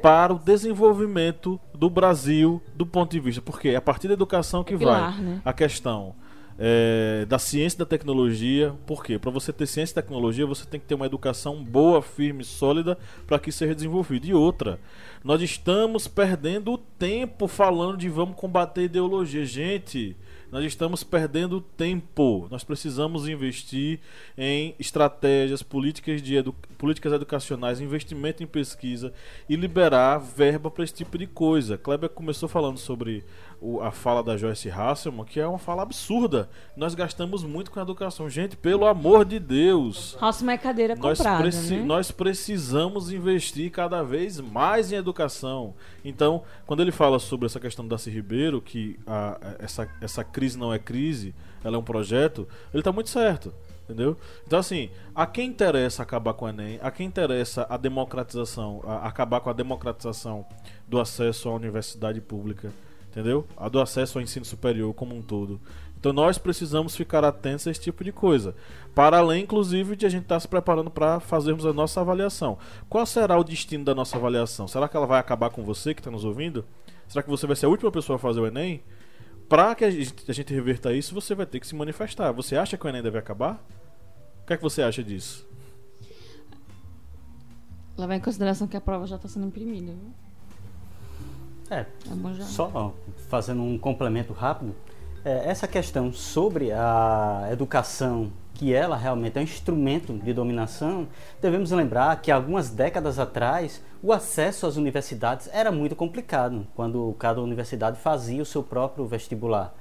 [0.02, 4.62] para o desenvolvimento do Brasil do ponto de vista, porque é a partir da educação
[4.62, 5.40] que Pilar, vai né?
[5.44, 6.14] a questão
[6.59, 8.74] é, da ciência e da tecnologia.
[8.86, 9.18] Por quê?
[9.18, 12.98] Para você ter ciência e tecnologia, você tem que ter uma educação boa, firme, sólida
[13.26, 14.26] para que seja desenvolvido.
[14.26, 14.78] E outra,
[15.22, 19.44] nós estamos perdendo o tempo falando de vamos combater ideologia.
[19.44, 20.16] Gente,
[20.51, 22.49] nós estamos perdendo tempo.
[22.51, 24.01] Nós precisamos investir
[24.36, 29.12] em estratégias, políticas, de edu políticas educacionais, investimento em pesquisa
[29.49, 31.77] e liberar verba para esse tipo de coisa.
[31.79, 33.24] Kleber começou falando sobre
[33.61, 36.49] o, a fala da Joyce Hasselman, que é uma fala absurda.
[36.77, 38.29] Nós gastamos muito com a educação.
[38.29, 40.16] Gente, pelo amor de Deus.
[40.20, 41.83] Hasselman é cadeira Nós, comprada, preci né?
[41.85, 45.74] nós precisamos investir cada vez mais em educação.
[46.05, 50.22] Então, quando ele fala sobre essa questão do Darcy Ribeiro, que a- a- essa, essa
[50.22, 53.53] crise não é crise, ela é um projeto, ele está muito certo.
[53.87, 54.16] Entendeu?
[54.45, 59.07] Então, assim, a quem interessa acabar com o Enem, a quem interessa a democratização, a-
[59.07, 60.45] acabar com a democratização
[60.89, 62.72] do acesso à universidade pública,
[63.09, 63.47] entendeu?
[63.57, 65.61] A do acesso ao ensino superior como um todo.
[66.01, 68.57] Então nós precisamos ficar atentos a esse tipo de coisa.
[68.93, 72.59] Para além, inclusive, de a gente estar se preparando para fazermos a nossa avaliação.
[72.89, 74.66] Qual será o destino da nossa avaliação?
[74.66, 76.64] Será que ela vai acabar com você que está nos ouvindo?
[77.07, 78.82] Será que você vai ser a última pessoa a fazer o Enem?
[79.49, 82.32] Para que a gente, a gente reverta isso, você vai ter que se manifestar.
[82.32, 83.64] Você acha que o Enem deve acabar?
[84.42, 85.47] O que é que você acha disso?
[87.97, 90.12] Levar em consideração que a prova já está sendo imprimida, viu?
[91.70, 91.86] É,
[92.42, 92.47] É.
[92.47, 92.94] Só
[93.28, 94.74] fazendo um complemento rápido,
[95.24, 101.07] é, essa questão sobre a educação, que ela realmente é um instrumento de dominação,
[101.42, 107.40] devemos lembrar que algumas décadas atrás o acesso às universidades era muito complicado, quando cada
[107.42, 109.74] universidade fazia o seu próprio vestibular.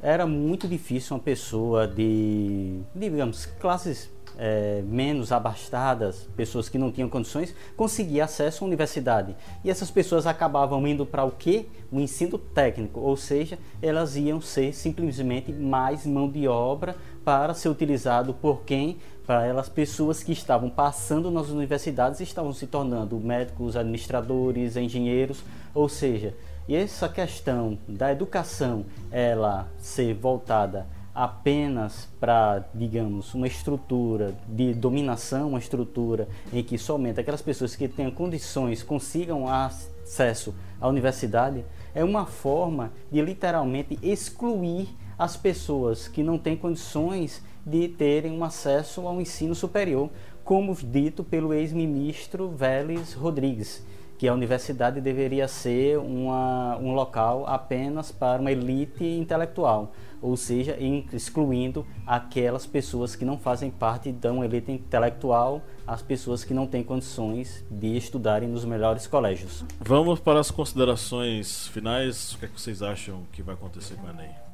[0.00, 7.08] Era muito difícil uma pessoa de, digamos, classes eh, menos abastadas, pessoas que não tinham
[7.08, 9.34] condições, conseguir acesso à universidade.
[9.64, 11.66] E essas pessoas acabavam indo para o quê?
[11.90, 16.94] O ensino técnico, ou seja, elas iam ser simplesmente mais mão de obra
[17.28, 18.96] para ser utilizado por quem?
[19.26, 25.42] Para elas pessoas que estavam passando nas universidades estavam se tornando médicos, administradores, engenheiros,
[25.74, 26.34] ou seja,
[26.66, 35.50] e essa questão da educação ela ser voltada apenas para, digamos, uma estrutura de dominação,
[35.50, 41.62] uma estrutura em que somente aquelas pessoas que tenham condições consigam acesso à universidade,
[41.94, 44.88] é uma forma de literalmente excluir
[45.18, 50.08] as pessoas que não têm condições de terem um acesso ao ensino superior,
[50.44, 53.84] como dito pelo ex-ministro Vélez Rodrigues
[54.18, 60.76] que a universidade deveria ser uma, um local apenas para uma elite intelectual, ou seja,
[60.80, 66.66] in- excluindo aquelas pessoas que não fazem parte uma elite intelectual, as pessoas que não
[66.66, 69.64] têm condições de estudarem nos melhores colégios.
[69.78, 72.32] Vamos para as considerações finais.
[72.32, 74.47] O que, é que vocês acham que vai acontecer com o Enem?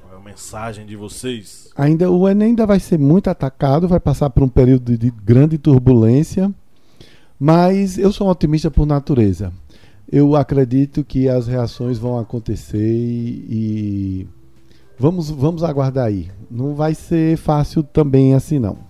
[0.00, 1.70] Qual é a mensagem de vocês?
[1.76, 5.58] Ainda o Enem ainda vai ser muito atacado, vai passar por um período de grande
[5.58, 6.52] turbulência,
[7.38, 9.52] mas eu sou um otimista por natureza.
[10.10, 14.28] Eu acredito que as reações vão acontecer e, e
[14.98, 16.30] vamos, vamos aguardar aí.
[16.50, 18.88] Não vai ser fácil também assim não.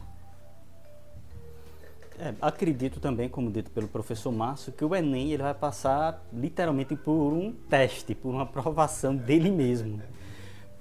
[2.20, 6.96] É, acredito também, como dito pelo professor Márcio, que o Enem ele vai passar literalmente
[6.96, 10.00] por um teste, por uma aprovação dele mesmo,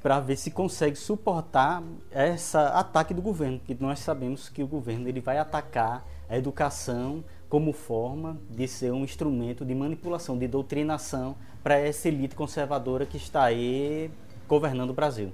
[0.07, 5.05] para ver se consegue suportar essa ataque do governo, que nós sabemos que o governo
[5.09, 11.35] ele vai atacar a educação como forma de ser um instrumento de manipulação, de doutrinação
[11.61, 14.09] para essa elite conservadora que está aí
[14.47, 15.33] governando o Brasil.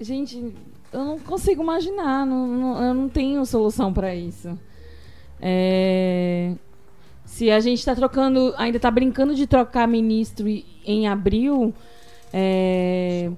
[0.00, 0.52] Gente,
[0.92, 4.58] eu não consigo imaginar, não- não- eu não tenho solução para isso.
[5.40, 6.52] É,
[7.24, 10.48] se a gente está trocando, ainda está brincando de trocar ministro
[10.84, 11.72] em abril,
[12.32, 13.30] é,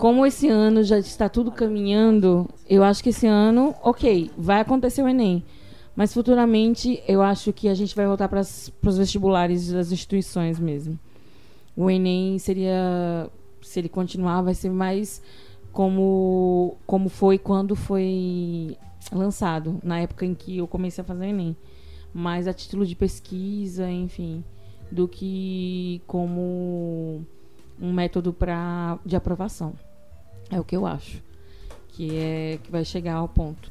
[0.00, 5.02] como esse ano já está tudo caminhando, eu acho que esse ano, ok, vai acontecer
[5.02, 5.44] o Enem.
[5.94, 10.98] Mas futuramente eu acho que a gente vai voltar para os vestibulares das instituições mesmo.
[11.76, 13.28] O Enem seria,
[13.60, 15.20] se ele continuar, vai ser mais
[15.70, 18.78] como, como foi quando foi
[19.12, 21.54] lançado, na época em que eu comecei a fazer o Enem.
[22.14, 24.42] Mais a título de pesquisa, enfim,
[24.90, 27.22] do que como
[27.78, 29.74] um método pra, de aprovação.
[30.50, 31.22] É o que eu acho.
[31.88, 33.70] Que é que vai chegar ao ponto.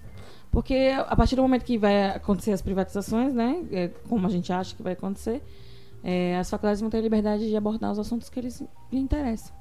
[0.51, 4.51] Porque a partir do momento que vai acontecer as privatizações, né, é, como a gente
[4.51, 5.43] acha que vai acontecer,
[6.03, 9.53] é, as faculdades vão ter a liberdade de abordar os assuntos que eles lhe interessam.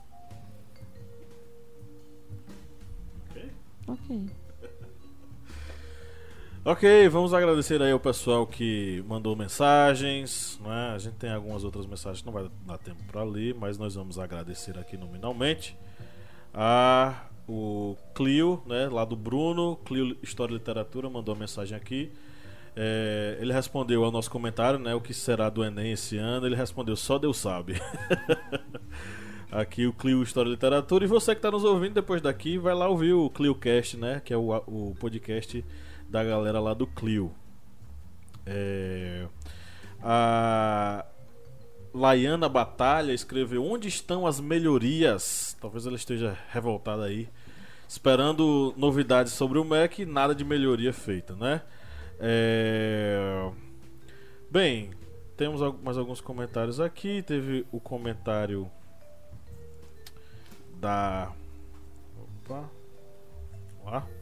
[3.30, 3.50] Ok.
[3.88, 4.26] Ok.
[6.64, 10.60] Ok, vamos agradecer aí ao pessoal que mandou mensagens.
[10.62, 10.92] Né?
[10.94, 13.94] A gente tem algumas outras mensagens que não vai dar tempo para ler, mas nós
[13.94, 15.78] vamos agradecer aqui nominalmente
[16.52, 22.12] a o Clio, né, lá do Bruno, Clio História e Literatura, mandou uma mensagem aqui.
[22.76, 26.46] É, ele respondeu ao nosso comentário, né, o que será do Enem esse ano.
[26.46, 27.80] Ele respondeu, só Deus sabe.
[29.50, 31.04] aqui o Clio História e Literatura.
[31.04, 34.32] E você que está nos ouvindo depois daqui, vai lá ouvir o ClioCast, né, que
[34.32, 35.64] é o, o podcast
[36.08, 37.32] da galera lá do Clio.
[38.46, 39.26] É,
[40.02, 41.04] a
[41.92, 45.56] Laiana Batalha escreveu: Onde estão as melhorias?
[45.60, 47.28] Talvez ela esteja revoltada aí.
[47.88, 51.62] Esperando novidades sobre o Mac, nada de melhoria feita, né?
[52.20, 53.50] É...
[54.50, 54.90] Bem,
[55.36, 57.22] temos mais alguns comentários aqui.
[57.22, 58.70] Teve o comentário
[60.80, 61.32] da.
[62.44, 62.68] Opa.
[63.78, 64.17] Vamos lá.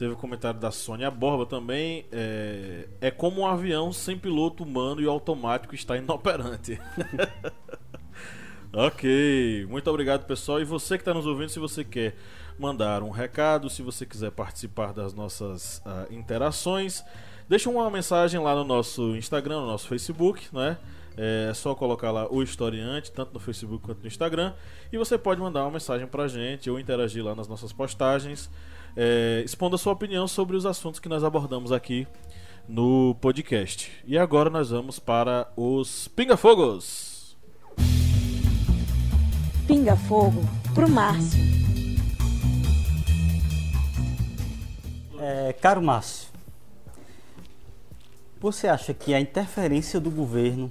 [0.00, 2.06] Teve o comentário da Sônia Borba também.
[2.10, 6.80] É, é como um avião sem piloto humano e automático está inoperante.
[8.72, 10.58] ok, muito obrigado pessoal.
[10.58, 12.16] E você que está nos ouvindo, se você quer
[12.58, 17.04] mandar um recado, se você quiser participar das nossas uh, interações,
[17.46, 20.78] deixa uma mensagem lá no nosso Instagram, no nosso Facebook, né?
[21.14, 24.54] É só colocar lá o historiante, tanto no Facebook quanto no Instagram.
[24.90, 28.48] E você pode mandar uma mensagem pra gente ou interagir lá nas nossas postagens
[29.02, 32.06] é, expondo a sua opinião sobre os assuntos que nós abordamos aqui
[32.68, 33.90] no podcast.
[34.04, 37.34] E agora nós vamos para os Pinga-Fogos.
[39.66, 40.42] Pinga-Fogo
[40.74, 41.40] pro Márcio.
[45.18, 46.28] É, caro Márcio,
[48.38, 50.70] você acha que a interferência do governo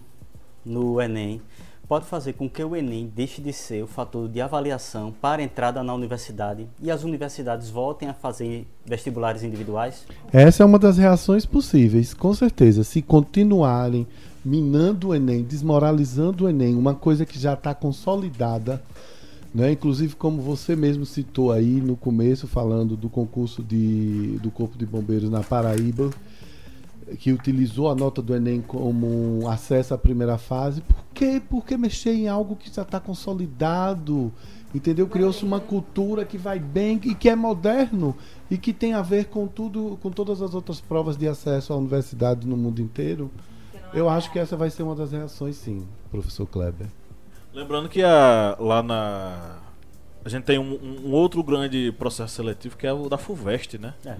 [0.63, 1.41] no Enem
[1.89, 5.81] pode fazer com que o Enem deixe de ser o fator de avaliação para entrada
[5.81, 10.05] na universidade e as universidades voltem a fazer vestibulares individuais?
[10.31, 12.83] Essa é uma das reações possíveis, com certeza.
[12.83, 14.05] Se continuarem
[14.45, 18.79] minando o Enem, desmoralizando o Enem, uma coisa que já está consolidada,
[19.53, 19.71] né?
[19.71, 24.85] inclusive como você mesmo citou aí no começo, falando do concurso de, do Corpo de
[24.85, 26.11] Bombeiros na Paraíba,
[27.17, 30.81] que utilizou a nota do Enem como acesso à primeira fase.
[30.81, 31.41] Por quê?
[31.49, 34.31] Porque mexer em algo que já está consolidado,
[34.73, 35.07] entendeu?
[35.07, 38.15] Criou-se uma cultura que vai bem e que é moderno
[38.49, 41.77] e que tem a ver com tudo, com todas as outras provas de acesso à
[41.77, 43.31] universidade no mundo inteiro.
[43.93, 46.87] Eu acho que essa vai ser uma das reações, sim, professor Kleber.
[47.53, 49.59] Lembrando que a, lá na
[50.23, 53.93] a gente tem um, um, outro grande processo seletivo que é o da FUVEST, né?
[54.05, 54.17] É.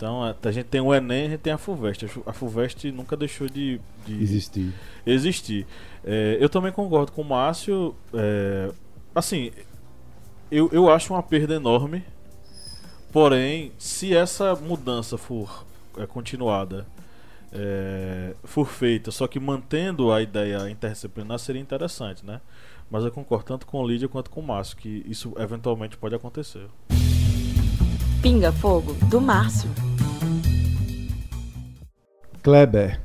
[0.00, 2.06] Então a, a, gente tem o Enem, a gente tem a FUVEST.
[2.24, 4.72] A FUVEST nunca deixou de, de existir.
[5.04, 5.66] existir.
[6.02, 7.94] É, eu também concordo com o Márcio.
[8.14, 8.72] É,
[9.14, 9.50] assim,
[10.50, 12.02] eu, eu acho uma perda enorme.
[13.12, 15.66] Porém, se essa mudança for
[15.98, 16.86] é, continuada,
[17.52, 22.40] é, for feita, só que mantendo a ideia interdisciplinar, seria interessante, né?
[22.90, 26.14] Mas eu concordo tanto com o Lídia quanto com o Márcio que isso eventualmente pode
[26.14, 26.68] acontecer.
[28.22, 29.70] Pinga Fogo, do Márcio.
[32.42, 32.98] Kleber.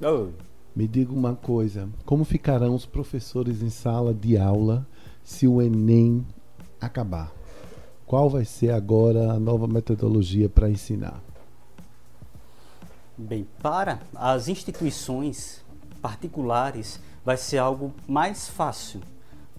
[0.00, 0.28] Oh.
[0.74, 4.86] Me diga uma coisa: como ficarão os professores em sala de aula
[5.24, 6.24] se o Enem
[6.80, 7.32] acabar?
[8.06, 11.20] Qual vai ser agora a nova metodologia para ensinar?
[13.16, 15.64] Bem, para as instituições
[16.00, 19.00] particulares vai ser algo mais fácil,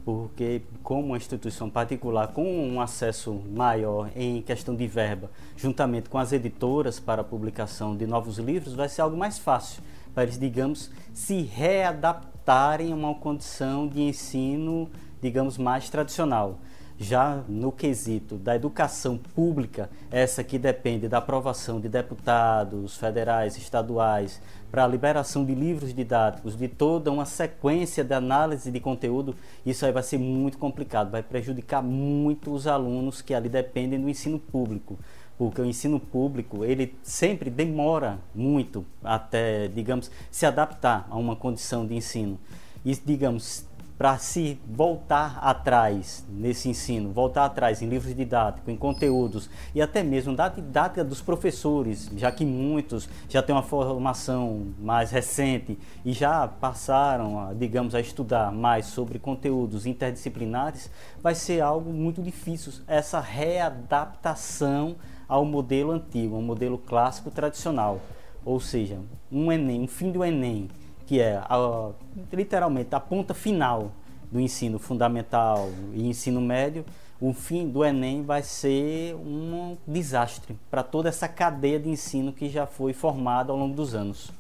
[0.10, 6.18] porque como uma instituição particular com um acesso maior em questão de verba, juntamente com
[6.18, 10.40] as editoras para a publicação de novos livros, vai ser algo mais fácil para eles,
[10.40, 14.90] digamos, se readaptarem a uma condição de ensino,
[15.22, 16.58] digamos, mais tradicional.
[17.02, 24.42] Já no quesito da educação pública, essa que depende da aprovação de deputados federais, estaduais,
[24.70, 29.34] para a liberação de livros didáticos, de toda uma sequência de análise de conteúdo,
[29.66, 34.10] isso aí vai ser muito complicado, vai prejudicar muito os alunos que ali dependem do
[34.10, 35.00] ensino público
[35.38, 41.88] porque o ensino público ele sempre demora muito até, digamos, se adaptar a uma condição
[41.88, 42.38] de ensino.
[42.84, 43.66] E, digamos,
[44.00, 50.02] para se voltar atrás nesse ensino, voltar atrás em livros didáticos, em conteúdos e até
[50.02, 56.14] mesmo da didática dos professores, já que muitos já têm uma formação mais recente e
[56.14, 60.90] já passaram, a, digamos, a estudar mais sobre conteúdos interdisciplinares,
[61.22, 64.96] vai ser algo muito difícil essa readaptação
[65.28, 68.00] ao modelo antigo, ao modelo clássico tradicional.
[68.46, 68.98] Ou seja,
[69.30, 70.70] um Enem, um fim do Enem
[71.10, 71.90] que é a,
[72.32, 73.92] literalmente a ponta final
[74.32, 76.86] do ensino fundamental e ensino médio,
[77.20, 82.48] o fim do Enem vai ser um desastre para toda essa cadeia de ensino que
[82.48, 84.32] já foi formada ao longo dos anos.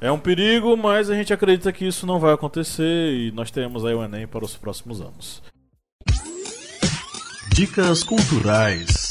[0.00, 3.84] É um perigo, mas a gente acredita que isso não vai acontecer e nós teremos
[3.84, 5.42] aí o Enem para os próximos anos.
[7.52, 9.07] Dicas culturais.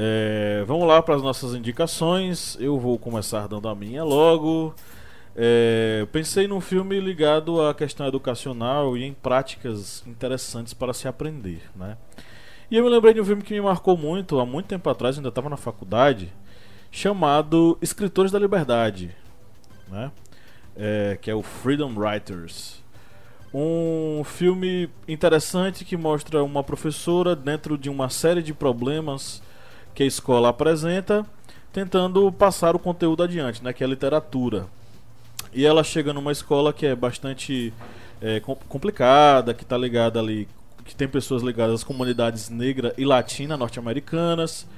[0.00, 2.56] É, vamos lá para as nossas indicações.
[2.60, 4.72] Eu vou começar dando a minha logo.
[5.34, 11.62] É, pensei num filme ligado à questão educacional e em práticas interessantes para se aprender,
[11.74, 11.96] né?
[12.70, 15.16] E eu me lembrei de um filme que me marcou muito, há muito tempo atrás,
[15.16, 16.32] ainda estava na faculdade,
[16.92, 19.10] chamado Escritores da Liberdade,
[19.88, 20.12] né?
[20.76, 22.84] É, que é o Freedom Writers.
[23.52, 29.42] Um filme interessante que mostra uma professora dentro de uma série de problemas
[29.98, 31.26] que a escola apresenta,
[31.72, 34.66] tentando passar o conteúdo adiante, né, que é a literatura.
[35.52, 37.74] E ela chega numa escola que é bastante
[38.22, 38.38] é,
[38.68, 40.46] complicada, que está ligada ali,
[40.84, 44.68] que tem pessoas ligadas às comunidades negra e latina norte-americanas,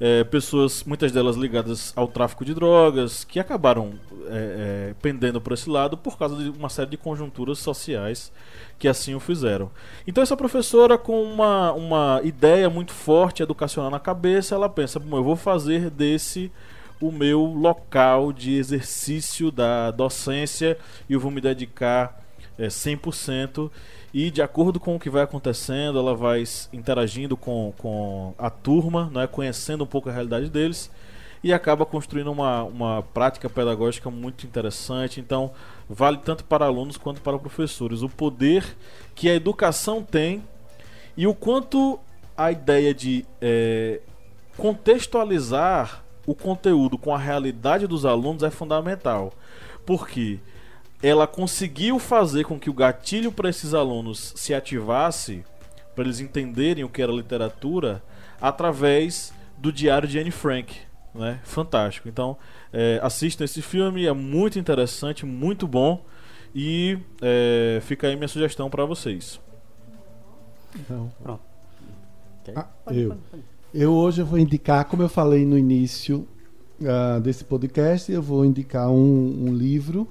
[0.00, 3.94] é, pessoas, muitas delas ligadas ao tráfico de drogas, que acabaram
[4.28, 8.32] é, é, pendendo por esse lado por causa de uma série de conjunturas sociais
[8.78, 9.70] que assim o fizeram.
[10.06, 15.16] Então essa professora com uma, uma ideia muito forte educacional na cabeça, ela pensa, bom,
[15.16, 16.52] eu vou fazer desse
[17.00, 20.78] o meu local de exercício da docência
[21.08, 22.22] e eu vou me dedicar
[22.58, 23.70] é, 100%
[24.18, 26.42] e de acordo com o que vai acontecendo, ela vai
[26.72, 30.90] interagindo com, com a turma, né, conhecendo um pouco a realidade deles
[31.44, 35.20] e acaba construindo uma, uma prática pedagógica muito interessante.
[35.20, 35.50] Então,
[35.86, 38.00] vale tanto para alunos quanto para professores.
[38.00, 38.64] O poder
[39.14, 40.42] que a educação tem
[41.14, 42.00] e o quanto
[42.34, 44.00] a ideia de é,
[44.56, 49.34] contextualizar o conteúdo com a realidade dos alunos é fundamental.
[49.84, 50.40] Porque
[51.02, 55.44] ela conseguiu fazer com que o gatilho para esses alunos se ativasse,
[55.94, 58.02] para eles entenderem o que era literatura,
[58.40, 60.74] através do diário de Anne Frank.
[61.14, 61.40] Né?
[61.44, 62.08] Fantástico.
[62.08, 62.36] Então,
[62.72, 66.04] é, assistam esse filme, é muito interessante, muito bom.
[66.54, 69.40] E é, fica aí minha sugestão para vocês.
[70.74, 71.42] Então, Pronto.
[72.54, 73.16] Ah, eu.
[73.74, 76.28] eu hoje vou indicar, como eu falei no início
[76.80, 80.08] uh, desse podcast, eu vou indicar um, um livro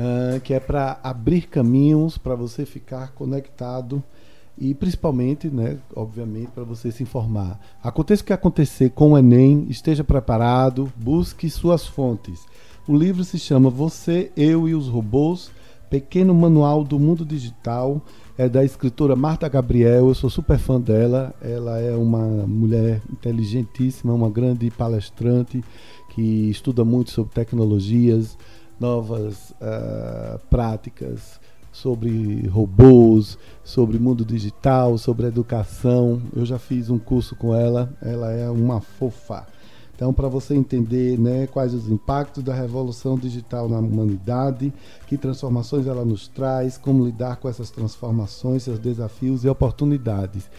[0.00, 4.02] uh, que é para abrir caminhos para você ficar conectado
[4.58, 7.58] e principalmente, né, obviamente, para você se informar.
[7.82, 12.46] Aconteça o que acontecer com o Enem, esteja preparado, busque suas fontes.
[12.86, 15.50] O livro se chama Você, Eu e os Robôs,
[15.88, 18.02] Pequeno Manual do Mundo Digital,
[18.36, 24.12] é da escritora Marta Gabriel, eu sou super fã dela, ela é uma mulher inteligentíssima,
[24.12, 25.64] uma grande palestrante
[26.10, 28.36] que estuda muito sobre tecnologias,
[28.80, 31.38] novas uh, práticas,
[31.72, 36.20] sobre robôs, sobre mundo digital, sobre educação.
[36.34, 39.46] Eu já fiz um curso com ela, ela é uma fofa.
[39.94, 44.72] Então, para você entender né, quais os impactos da revolução digital na humanidade,
[45.06, 50.50] que transformações ela nos traz, como lidar com essas transformações, seus desafios e oportunidades.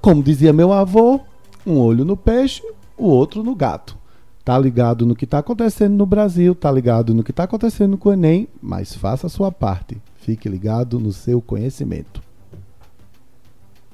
[0.00, 1.20] Como dizia meu avô,
[1.64, 2.62] um olho no peixe,
[2.98, 3.96] o outro no gato.
[4.44, 8.10] Tá ligado no que está acontecendo no Brasil, tá ligado no que está acontecendo com
[8.10, 9.96] o Enem, mas faça a sua parte.
[10.16, 12.22] Fique ligado no seu conhecimento.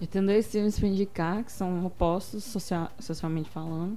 [0.00, 3.96] Eu tenho dois filmes para indicar, que são opostos social, socialmente falando,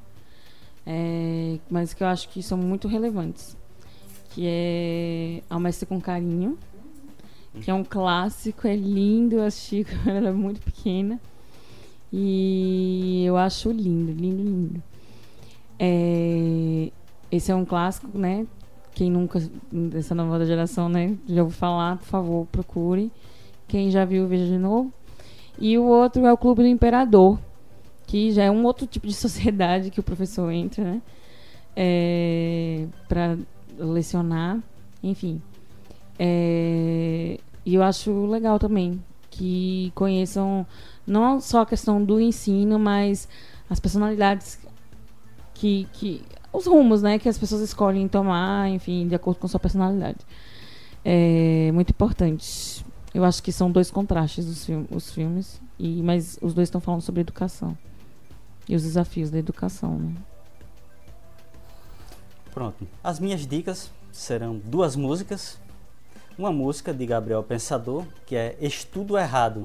[0.85, 3.57] é, mas que eu acho que são muito relevantes.
[4.29, 6.59] Que é Almestre com Carinho,
[7.61, 11.19] que é um clássico, é lindo, eu assisti quando era muito pequena.
[12.11, 14.83] E eu acho lindo, lindo, lindo.
[15.85, 16.91] É,
[17.29, 18.47] esse é um clássico, né?
[18.93, 19.41] quem nunca,
[19.71, 23.11] dessa nova geração, né, já ouviu falar, por favor, procure.
[23.67, 24.93] Quem já viu, veja de novo.
[25.59, 27.39] E o outro é o Clube do Imperador,
[28.05, 31.01] que já é um outro tipo de sociedade que o professor entra, né?
[31.75, 33.37] É, para
[33.77, 34.59] lecionar,
[35.01, 35.41] enfim.
[36.19, 40.67] É, e eu acho legal também que conheçam
[41.07, 43.27] não só a questão do ensino, mas
[43.67, 44.59] as personalidades
[45.63, 46.21] que, que
[46.51, 50.17] os rumos, né, que as pessoas escolhem tomar, enfim, de acordo com sua personalidade.
[51.05, 52.85] É muito importante.
[53.13, 56.81] Eu acho que são dois contrastes os, film os filmes, e, mas os dois estão
[56.81, 57.77] falando sobre educação
[58.67, 59.97] e os desafios da educação.
[59.99, 60.13] Né?
[62.53, 62.85] Pronto.
[63.01, 65.57] As minhas dicas serão duas músicas.
[66.37, 69.63] Uma música de Gabriel Pensador, que é Estudo Errado.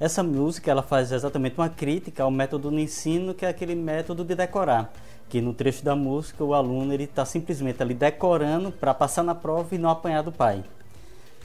[0.00, 4.24] Essa música ela faz exatamente uma crítica ao método do ensino, que é aquele método
[4.24, 4.90] de decorar.
[5.28, 9.34] Que no trecho da música o aluno ele está simplesmente ali decorando para passar na
[9.34, 10.64] prova e não apanhar do pai.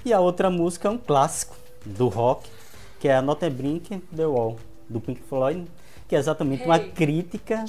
[0.05, 2.49] E a outra música é um clássico do rock,
[2.97, 4.55] que é a Not Brink The Wall,
[4.89, 5.65] do Pink Floyd,
[6.07, 7.65] que é exatamente hey, uma crítica.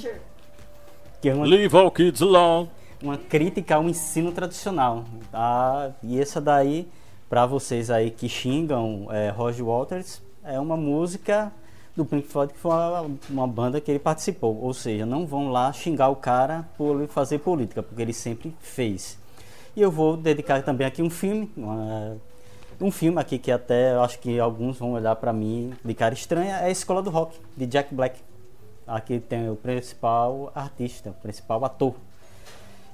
[1.21, 1.45] Que é uma...
[1.45, 2.69] Leave all kids alone
[3.01, 5.03] uma crítica ao ensino tradicional.
[5.31, 5.91] Tá?
[6.01, 6.87] E essa daí,
[7.29, 11.51] para vocês aí que xingam é, Roger Waters, é uma música
[11.95, 14.55] do Pink Floyd que foi uma, uma, banda que ele participou.
[14.61, 19.17] Ou seja, não vão lá xingar o cara por fazer política, porque ele sempre fez.
[19.75, 22.17] E eu vou dedicar também aqui um filme, uma,
[22.79, 26.57] um filme aqui que até acho que alguns vão olhar para mim de cara estranha,
[26.57, 28.19] é a Escola do Rock, de Jack Black.
[28.85, 31.93] Aqui tem o principal artista, o principal ator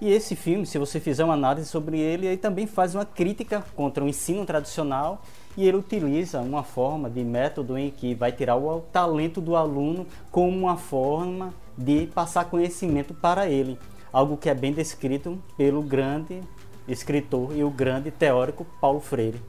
[0.04, 3.64] e esse filme, se você fizer uma análise sobre ele, ele também faz uma crítica
[3.74, 5.22] contra o ensino tradicional
[5.56, 10.08] e ele utiliza uma forma de método em que vai tirar o talento do aluno
[10.32, 13.78] como uma forma de passar conhecimento para ele.
[14.12, 16.42] Algo que é bem descrito pelo grande
[16.88, 19.42] escritor e o grande teórico Paulo Freire.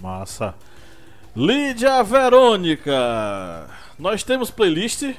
[0.00, 0.54] Massa.
[1.36, 3.68] Lídia Verônica,
[3.98, 5.14] nós temos playlist?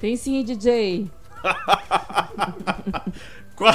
[0.00, 1.08] Tem sim, DJ.
[3.54, 3.74] Qual...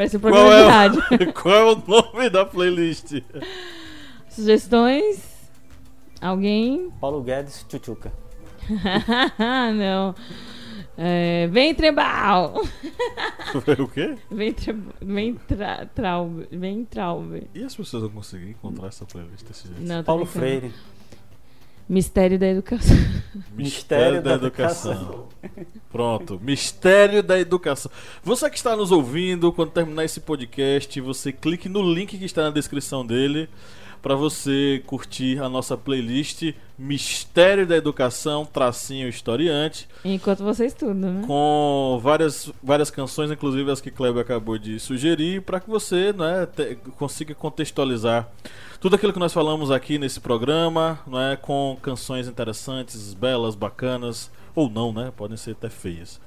[0.00, 1.02] Parece um programa é de rádio.
[1.36, 3.22] Qual é o nome da playlist?
[4.30, 5.22] Sugestões?
[6.22, 6.90] Alguém?
[6.98, 8.10] Paulo Guedes, Chuchuca.
[9.76, 10.14] Não.
[10.96, 12.62] É, Ventrembal.
[13.78, 14.16] o quê?
[14.30, 16.48] Ventre, ventraube.
[16.50, 17.50] Ventraube.
[17.54, 19.82] E as pessoas vão conseguir encontrar essa playlist desse jeito?
[19.82, 20.72] Não, Paulo Freire.
[21.90, 22.96] Mistério da Educação.
[23.52, 24.92] Mistério da, da educação.
[24.92, 25.28] educação.
[25.90, 27.90] Pronto, Mistério da Educação.
[28.22, 32.42] Você que está nos ouvindo, quando terminar esse podcast, você clique no link que está
[32.44, 33.48] na descrição dele
[34.02, 39.86] para você curtir a nossa playlist Mistério da Educação, tracinho historiante.
[40.04, 41.24] Enquanto você estuda, né?
[41.26, 46.46] Com várias, várias canções, inclusive as que Kleber acabou de sugerir, para que você né,
[46.46, 48.28] te, consiga contextualizar
[48.80, 54.30] tudo aquilo que nós falamos aqui nesse programa, não é, com canções interessantes, belas, bacanas,
[54.54, 55.12] ou não, né?
[55.14, 56.18] Podem ser até feias.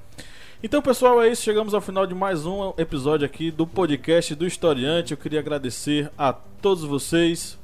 [0.62, 1.42] Então, pessoal, é isso.
[1.42, 5.12] Chegamos ao final de mais um episódio aqui do podcast do Historiante.
[5.12, 7.58] Eu queria agradecer a todos vocês,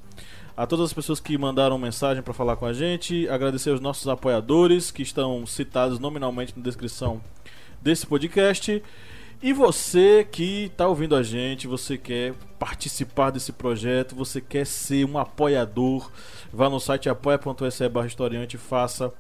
[0.61, 4.07] a todas as pessoas que mandaram mensagem para falar com a gente, agradecer aos nossos
[4.07, 7.19] apoiadores que estão citados nominalmente na descrição
[7.81, 8.82] desse podcast.
[9.43, 15.07] E você que está ouvindo a gente, você quer participar desse projeto, você quer ser
[15.07, 16.11] um apoiador,
[16.53, 19.11] vá no site apoia.se barra historiante e faça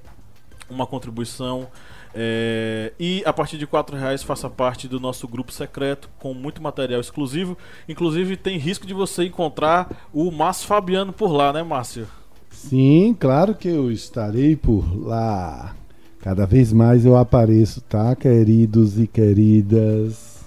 [0.68, 1.70] uma contribuição.
[2.14, 6.62] É, e a partir de quatro reais faça parte do nosso grupo secreto com muito
[6.62, 7.56] material exclusivo.
[7.88, 12.06] Inclusive tem risco de você encontrar o Márcio Fabiano por lá, né, Márcio?
[12.50, 15.74] Sim, claro que eu estarei por lá.
[16.20, 20.40] Cada vez mais eu apareço, tá, queridos e queridas?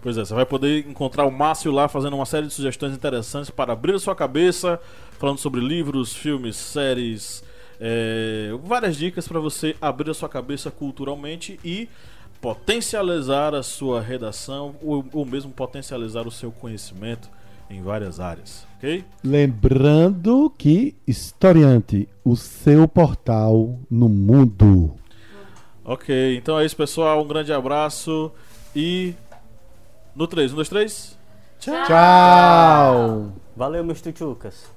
[0.00, 3.50] Pois é, você vai poder encontrar o Márcio lá fazendo uma série de sugestões interessantes
[3.50, 4.80] para abrir a sua cabeça,
[5.18, 7.42] falando sobre livros, filmes, séries,
[7.80, 11.88] é, várias dicas para você abrir a sua cabeça culturalmente e
[12.40, 17.28] potencializar a sua redação ou, ou mesmo potencializar o seu conhecimento
[17.68, 19.04] em várias áreas, ok?
[19.24, 24.94] Lembrando que Historiante, o seu portal no mundo.
[25.84, 27.22] Ok, então é isso, pessoal.
[27.22, 28.30] Um grande abraço
[28.74, 29.14] e
[30.14, 31.18] no 3, 1, 2, 3.
[31.58, 31.86] Tchau!
[31.86, 33.32] Tchau.
[33.56, 34.75] Valeu, meus tuchucas.